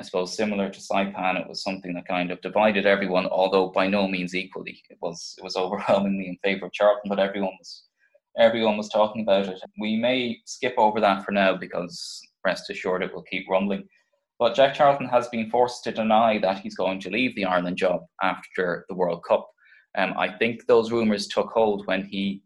I 0.00 0.02
suppose, 0.02 0.34
similar 0.34 0.70
to 0.70 0.80
Saipan. 0.80 1.38
It 1.38 1.46
was 1.46 1.62
something 1.62 1.92
that 1.92 2.08
kind 2.08 2.30
of 2.30 2.40
divided 2.40 2.86
everyone, 2.86 3.26
although 3.26 3.68
by 3.68 3.86
no 3.86 4.08
means 4.08 4.34
equally. 4.34 4.82
It 4.88 4.96
was 5.02 5.34
it 5.36 5.44
was 5.44 5.56
overwhelmingly 5.64 6.26
in 6.26 6.38
favour 6.42 6.66
of 6.66 6.72
Charlton, 6.72 7.10
but 7.10 7.18
everyone 7.18 7.52
was 7.58 7.84
everyone 8.38 8.78
was 8.78 8.88
talking 8.88 9.20
about 9.20 9.48
it. 9.48 9.60
We 9.78 9.96
may 9.96 10.38
skip 10.46 10.74
over 10.78 11.02
that 11.02 11.22
for 11.22 11.32
now 11.32 11.54
because 11.54 12.18
rest 12.46 12.70
assured 12.70 13.02
it 13.02 13.12
will 13.14 13.24
keep 13.24 13.46
rumbling. 13.50 13.86
But 14.38 14.54
Jack 14.54 14.72
Charlton 14.72 15.06
has 15.08 15.28
been 15.28 15.50
forced 15.50 15.84
to 15.84 15.92
deny 15.92 16.38
that 16.38 16.60
he's 16.60 16.76
going 16.76 16.98
to 17.00 17.10
leave 17.10 17.34
the 17.34 17.44
Ireland 17.44 17.76
job 17.76 18.00
after 18.22 18.86
the 18.88 18.94
World 18.94 19.22
Cup. 19.28 19.50
Um, 19.98 20.14
I 20.16 20.30
think 20.38 20.66
those 20.66 20.90
rumours 20.90 21.26
took 21.26 21.50
hold 21.50 21.86
when 21.86 22.06
he 22.06 22.42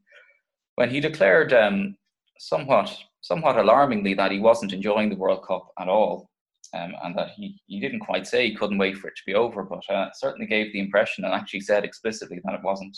when 0.75 0.91
he 0.91 0.99
declared 0.99 1.53
um, 1.53 1.97
somewhat 2.41 2.99
somewhat 3.21 3.59
alarmingly 3.59 4.15
that 4.15 4.33
he 4.33 4.41
wasn't 4.41 4.73
enjoying 4.73 5.09
the 5.09 5.23
World 5.25 5.45
Cup 5.47 5.69
at 5.79 5.87
all, 5.87 6.29
um, 6.75 6.93
and 7.05 7.17
that 7.17 7.31
he, 7.31 7.61
he 7.67 7.81
didn't 7.81 8.01
quite 8.01 8.27
say 8.27 8.49
he 8.49 8.57
couldn't 8.57 8.79
wait 8.79 8.97
for 8.97 9.09
it 9.09 9.17
to 9.17 9.23
be 9.27 9.35
over, 9.35 9.63
but 9.63 9.89
uh, 9.89 10.09
certainly 10.15 10.47
gave 10.47 10.73
the 10.73 10.81
impression 10.81 11.25
and 11.25 11.33
actually 11.33 11.61
said 11.61 11.85
explicitly 11.85 12.41
that 12.45 12.55
it 12.55 12.63
wasn't 12.63 12.97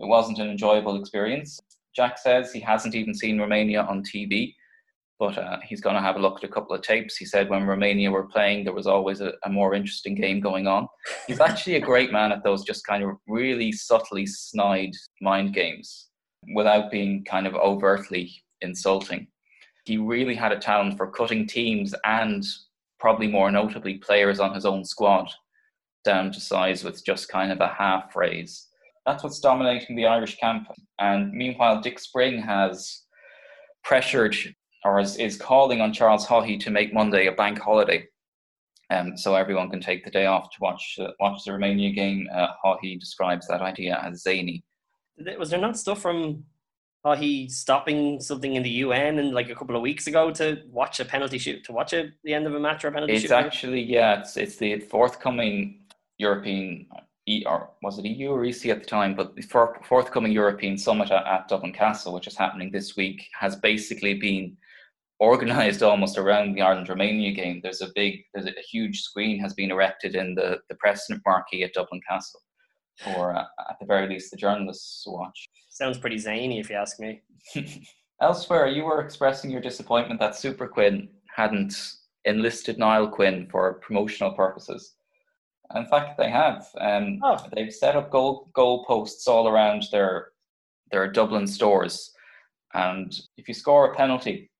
it 0.00 0.06
wasn't 0.06 0.38
an 0.38 0.50
enjoyable 0.50 1.00
experience. 1.00 1.58
Jack 1.96 2.18
says 2.18 2.52
he 2.52 2.60
hasn't 2.60 2.94
even 2.94 3.14
seen 3.14 3.40
Romania 3.40 3.82
on 3.82 4.04
TV 4.04 4.54
but 5.18 5.36
uh, 5.36 5.58
he's 5.64 5.80
going 5.80 5.96
to 5.96 6.02
have 6.02 6.16
a 6.16 6.20
look 6.20 6.38
at 6.38 6.48
a 6.48 6.52
couple 6.52 6.74
of 6.74 6.82
tapes. 6.82 7.16
He 7.16 7.24
said 7.24 7.48
when 7.48 7.66
Romania 7.66 8.10
were 8.10 8.26
playing, 8.26 8.64
there 8.64 8.72
was 8.72 8.86
always 8.86 9.20
a, 9.20 9.32
a, 9.44 9.50
more 9.50 9.74
interesting 9.74 10.14
game 10.14 10.40
going 10.40 10.66
on. 10.68 10.86
He's 11.26 11.40
actually 11.40 11.74
a 11.74 11.80
great 11.80 12.12
man 12.12 12.30
at 12.30 12.44
those 12.44 12.64
just 12.64 12.86
kind 12.86 13.02
of 13.02 13.16
really 13.26 13.72
subtly 13.72 14.26
snide 14.26 14.92
mind 15.20 15.54
games 15.54 16.08
without 16.54 16.90
being 16.90 17.24
kind 17.24 17.46
of 17.46 17.54
overtly 17.54 18.32
insulting. 18.60 19.26
He 19.86 19.96
really 19.96 20.36
had 20.36 20.52
a 20.52 20.58
talent 20.58 20.96
for 20.96 21.10
cutting 21.10 21.46
teams 21.46 21.94
and 22.04 22.44
probably 22.98 23.28
more 23.28 23.50
notably 23.50 23.94
players 23.98 24.40
on 24.40 24.54
his 24.54 24.64
own 24.64 24.84
squad 24.84 25.30
down 26.04 26.32
to 26.32 26.40
size 26.40 26.84
with 26.84 27.04
just 27.04 27.28
kind 27.28 27.52
of 27.52 27.60
a 27.60 27.68
half 27.68 28.12
phrase. 28.12 28.68
That's 29.06 29.22
what's 29.22 29.40
dominating 29.40 29.96
the 29.96 30.06
Irish 30.06 30.36
camp. 30.36 30.68
And 30.98 31.32
meanwhile, 31.32 31.80
Dick 31.80 31.98
Spring 31.98 32.42
has 32.42 33.04
pressured 33.84 34.36
or 34.84 35.00
is, 35.00 35.16
is 35.16 35.36
calling 35.36 35.80
on 35.80 35.92
Charles 35.92 36.26
Haughey 36.26 36.60
to 36.60 36.70
make 36.70 36.94
Monday 36.94 37.26
a 37.26 37.32
bank 37.32 37.58
holiday. 37.58 38.06
Um, 38.90 39.16
so 39.16 39.34
everyone 39.34 39.70
can 39.70 39.80
take 39.80 40.04
the 40.04 40.10
day 40.10 40.26
off 40.26 40.50
to 40.50 40.56
watch 40.60 40.96
uh, 40.98 41.08
watch 41.20 41.44
the 41.44 41.52
Romania 41.52 41.92
game. 41.92 42.26
Uh, 42.34 42.48
Haughey 42.64 42.98
describes 42.98 43.46
that 43.48 43.60
idea 43.60 44.00
as 44.02 44.22
zany. 44.22 44.64
Was 45.38 45.50
there 45.50 45.60
not 45.60 45.76
stuff 45.76 46.00
from 46.00 46.44
Haughey 47.04 47.50
stopping 47.50 48.20
something 48.20 48.54
in 48.54 48.62
the 48.62 48.70
UN 48.70 49.18
and 49.18 49.32
like 49.32 49.50
a 49.50 49.54
couple 49.54 49.76
of 49.76 49.82
weeks 49.82 50.06
ago 50.06 50.30
to 50.32 50.62
watch 50.70 51.00
a 51.00 51.04
penalty 51.04 51.38
shoot 51.38 51.64
to 51.64 51.72
watch 51.72 51.92
a, 51.92 52.10
the 52.24 52.34
end 52.34 52.46
of 52.46 52.54
a 52.54 52.60
match 52.60 52.84
or 52.84 52.88
a 52.88 52.92
penalty 52.92 53.14
it's 53.14 53.22
shoot? 53.22 53.26
It's 53.26 53.32
actually 53.32 53.82
yeah, 53.82 54.20
it's 54.20 54.36
it's 54.36 54.56
the 54.56 54.80
forthcoming 54.80 55.80
European 56.18 56.86
or 57.46 57.70
was 57.82 57.98
it 57.98 58.04
EU 58.04 58.30
or 58.30 58.44
EC 58.44 58.66
at 58.66 58.80
the 58.80 58.86
time, 58.86 59.14
but 59.14 59.36
the 59.36 59.42
forthcoming 59.42 60.32
European 60.32 60.78
summit 60.78 61.10
at, 61.10 61.26
at 61.26 61.48
Dublin 61.48 61.72
Castle, 61.72 62.14
which 62.14 62.26
is 62.26 62.36
happening 62.36 62.70
this 62.72 62.96
week, 62.96 63.26
has 63.38 63.56
basically 63.56 64.14
been 64.14 64.56
organized 65.20 65.82
almost 65.90 66.16
around 66.16 66.54
the 66.54 66.62
Ireland 66.62 66.88
Romania 66.88 67.32
game. 67.32 67.60
There's 67.62 67.82
a 67.82 67.90
big, 67.94 68.24
there's 68.32 68.46
a, 68.46 68.50
a, 68.50 68.62
huge 68.70 69.02
screen 69.02 69.38
has 69.40 69.52
been 69.54 69.70
erected 69.70 70.14
in 70.14 70.34
the 70.34 70.58
the 70.68 70.76
President 70.76 71.22
marquee 71.26 71.64
at 71.64 71.74
Dublin 71.74 72.00
Castle, 72.08 72.40
for 73.02 73.36
uh, 73.36 73.44
at 73.68 73.76
the 73.80 73.86
very 73.86 74.08
least 74.08 74.30
the 74.30 74.36
journalists 74.36 75.04
watch. 75.06 75.47
Sounds 75.78 75.96
pretty 75.96 76.18
zany, 76.18 76.58
if 76.58 76.70
you 76.70 76.74
ask 76.74 76.98
me. 76.98 77.22
Elsewhere, 78.20 78.66
you 78.66 78.82
were 78.82 79.00
expressing 79.00 79.48
your 79.48 79.60
disappointment 79.60 80.18
that 80.18 80.32
Superquinn 80.32 81.06
hadn't 81.28 81.72
enlisted 82.24 82.78
Niall 82.78 83.06
Quinn 83.06 83.46
for 83.48 83.74
promotional 83.74 84.32
purposes. 84.32 84.96
In 85.76 85.86
fact, 85.86 86.18
they 86.18 86.30
have. 86.30 86.66
Um, 86.80 87.20
oh. 87.22 87.46
They've 87.54 87.72
set 87.72 87.94
up 87.94 88.10
goal 88.10 88.50
goal 88.54 88.84
posts 88.86 89.28
all 89.28 89.46
around 89.46 89.84
their 89.92 90.30
their 90.90 91.06
Dublin 91.12 91.46
stores, 91.46 92.12
and 92.74 93.16
if 93.36 93.46
you 93.46 93.54
score 93.54 93.92
a 93.92 93.94
penalty, 93.94 94.50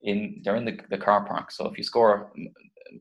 in 0.00 0.40
they're 0.42 0.56
in 0.56 0.64
the, 0.64 0.78
the 0.88 0.96
car 0.96 1.26
park. 1.26 1.50
So 1.50 1.68
if 1.68 1.76
you 1.76 1.84
score, 1.84 2.32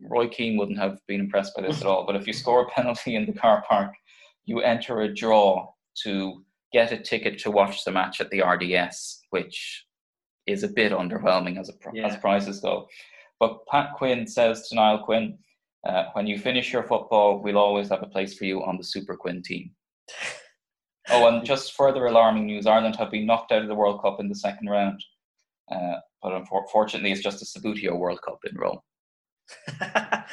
Roy 0.02 0.28
Keane 0.28 0.58
wouldn't 0.58 0.80
have 0.80 1.00
been 1.08 1.22
impressed 1.22 1.56
by 1.56 1.62
this 1.62 1.80
at 1.80 1.88
all. 1.88 2.06
But 2.06 2.18
if 2.18 2.28
you 2.28 2.34
score 2.34 2.64
a 2.64 2.70
penalty 2.72 3.16
in 3.16 3.26
the 3.26 3.40
car 3.40 3.64
park, 3.66 3.94
you 4.44 4.60
enter 4.60 5.04
a 5.04 5.14
draw 5.14 5.72
to 6.04 6.44
get 6.72 6.92
a 6.92 6.98
ticket 6.98 7.40
to 7.40 7.52
watch 7.52 7.84
the 7.84 7.92
match 7.92 8.22
at 8.22 8.30
the 8.30 8.42
RDS, 8.42 9.22
which 9.30 9.86
is 10.48 10.64
a 10.64 10.68
bit 10.68 10.92
underwhelming 10.92 11.60
as 11.60 11.70
a, 11.70 11.74
yeah. 11.94 12.08
as 12.08 12.18
prizes 12.18 12.60
go. 12.60 12.88
But 13.40 13.66
Pat 13.68 13.94
Quinn 13.96 14.28
says 14.28 14.68
to 14.70 14.76
Niall 14.76 15.04
Quinn, 15.04 15.38
uh, 15.88 16.06
when 16.14 16.28
you 16.28 16.38
finish 16.38 16.72
your 16.72 16.84
football, 16.84 17.42
we'll 17.42 17.58
always 17.58 17.90
have 17.90 18.04
a 18.04 18.08
place 18.08 18.38
for 18.38 18.46
you 18.46 18.64
on 18.64 18.78
the 18.78 18.84
Superquinn 18.84 19.44
team. 19.44 19.72
oh, 21.10 21.28
and 21.28 21.46
just 21.46 21.74
further 21.74 22.06
alarming 22.06 22.46
news: 22.46 22.68
Ireland 22.68 22.96
have 22.98 23.10
been 23.10 23.26
knocked 23.26 23.52
out 23.52 23.64
of 23.64 23.68
the 23.68 23.76
World 23.76 24.02
Cup 24.02 24.20
in 24.20 24.30
the 24.30 24.36
second 24.36 24.68
round. 24.68 25.04
Uh, 25.72 25.96
but 26.22 26.34
unfortunately, 26.34 27.12
it's 27.12 27.22
just 27.22 27.42
a 27.42 27.60
Subbuteo 27.60 27.98
World 27.98 28.20
Cup 28.22 28.40
in 28.48 28.56
Rome. 28.58 28.80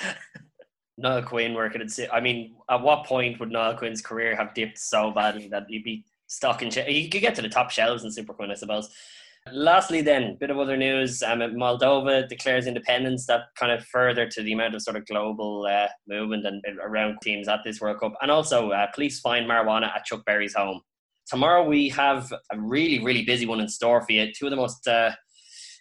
Niall 0.99 1.23
Quinn 1.23 1.55
working 1.55 1.81
at. 1.81 2.13
I 2.13 2.21
mean, 2.21 2.57
at 2.69 2.83
what 2.83 3.07
point 3.07 3.41
would 3.41 3.51
Niall 3.51 3.77
Quinn's 3.77 4.03
career 4.03 4.37
have 4.37 4.53
dipped 4.53 4.79
so 4.79 5.13
badly 5.13 5.49
that 5.49 5.65
he'd 5.69 5.85
be 5.85 6.05
stuck 6.29 6.63
in? 6.63 6.71
He 6.71 7.09
could 7.09 7.21
get 7.21 7.35
to 7.35 7.43
the 7.43 7.49
top 7.49 7.71
shelves 7.71 8.05
in 8.05 8.11
Superquinn, 8.11 8.51
I 8.51 8.55
suppose. 8.55 8.89
Lastly, 9.53 10.03
then, 10.03 10.37
bit 10.39 10.51
of 10.51 10.59
other 10.59 10.77
news. 10.77 11.23
Um, 11.23 11.41
Moldova 11.41 12.29
declares 12.29 12.67
independence. 12.67 13.27
That 13.27 13.43
kind 13.57 13.73
of 13.73 13.85
further 13.87 14.29
to 14.29 14.43
the 14.43 14.53
amount 14.53 14.75
of 14.75 14.83
sort 14.83 14.97
of 14.97 15.07
global 15.07 15.67
uh, 15.67 15.89
movement 16.07 16.47
and 16.47 16.63
around 16.83 17.19
teams 17.23 17.49
at 17.49 17.61
this 17.65 17.81
World 17.81 18.01
Cup. 18.01 18.13
And 18.21 18.31
also, 18.31 18.71
uh, 18.71 18.87
police 18.95 19.21
find 19.21 19.49
marijuana 19.49 19.95
at 19.95 20.05
Chuck 20.05 20.25
Berry's 20.27 20.55
home. 20.55 20.81
Tomorrow 21.29 21.67
we 21.67 21.89
have 21.91 22.33
a 22.53 22.59
really, 22.59 23.05
really 23.05 23.25
busy 23.25 23.47
one 23.47 23.61
in 23.61 23.69
store 23.69 24.01
for 24.03 24.13
you. 24.13 24.33
Two 24.33 24.47
of 24.47 24.51
the 24.51 24.57
most 24.57 24.87
uh, 24.87 25.13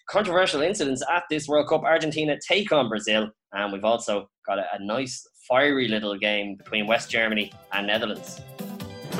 controversial 0.10 0.62
incidents 0.62 1.04
at 1.14 1.24
this 1.30 1.48
World 1.48 1.70
Cup. 1.70 1.84
Argentina 1.84 2.38
take 2.48 2.72
on 2.72 2.90
Brazil, 2.90 3.30
and 3.54 3.74
we've 3.74 3.86
also 3.86 4.30
got 4.46 4.60
a, 4.60 4.66
a 4.74 4.84
nice, 4.84 5.26
fiery 5.48 5.88
little 5.88 6.18
game 6.18 6.56
between 6.56 6.88
West 6.88 7.10
Germany 7.10 7.52
and 7.74 7.88
Netherlands. 7.88 8.42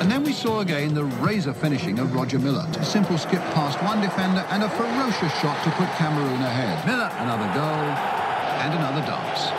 And 0.00 0.08
then 0.10 0.22
we 0.22 0.32
saw 0.32 0.60
again 0.60 0.94
the 0.94 1.04
razor 1.04 1.52
finishing 1.52 1.98
of 1.98 2.14
Roger 2.14 2.38
Miller. 2.38 2.66
A 2.78 2.84
simple 2.84 3.18
skip 3.18 3.42
past 3.52 3.82
one 3.82 4.00
defender 4.00 4.46
and 4.50 4.62
a 4.62 4.68
ferocious 4.70 5.32
shot 5.40 5.62
to 5.64 5.70
put 5.72 5.88
Cameroon 5.98 6.40
ahead. 6.40 6.86
Miller, 6.86 7.10
another 7.18 7.52
goal 7.52 7.84
and 8.62 8.74
another 8.74 9.04
dance. 9.04 9.50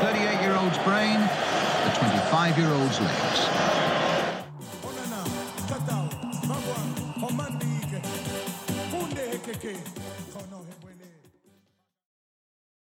Thirty-eight-year-old's 0.00 0.78
brain, 0.78 1.20
the 1.20 1.90
twenty-five-year-old's 1.98 3.00
legs. 3.00 3.73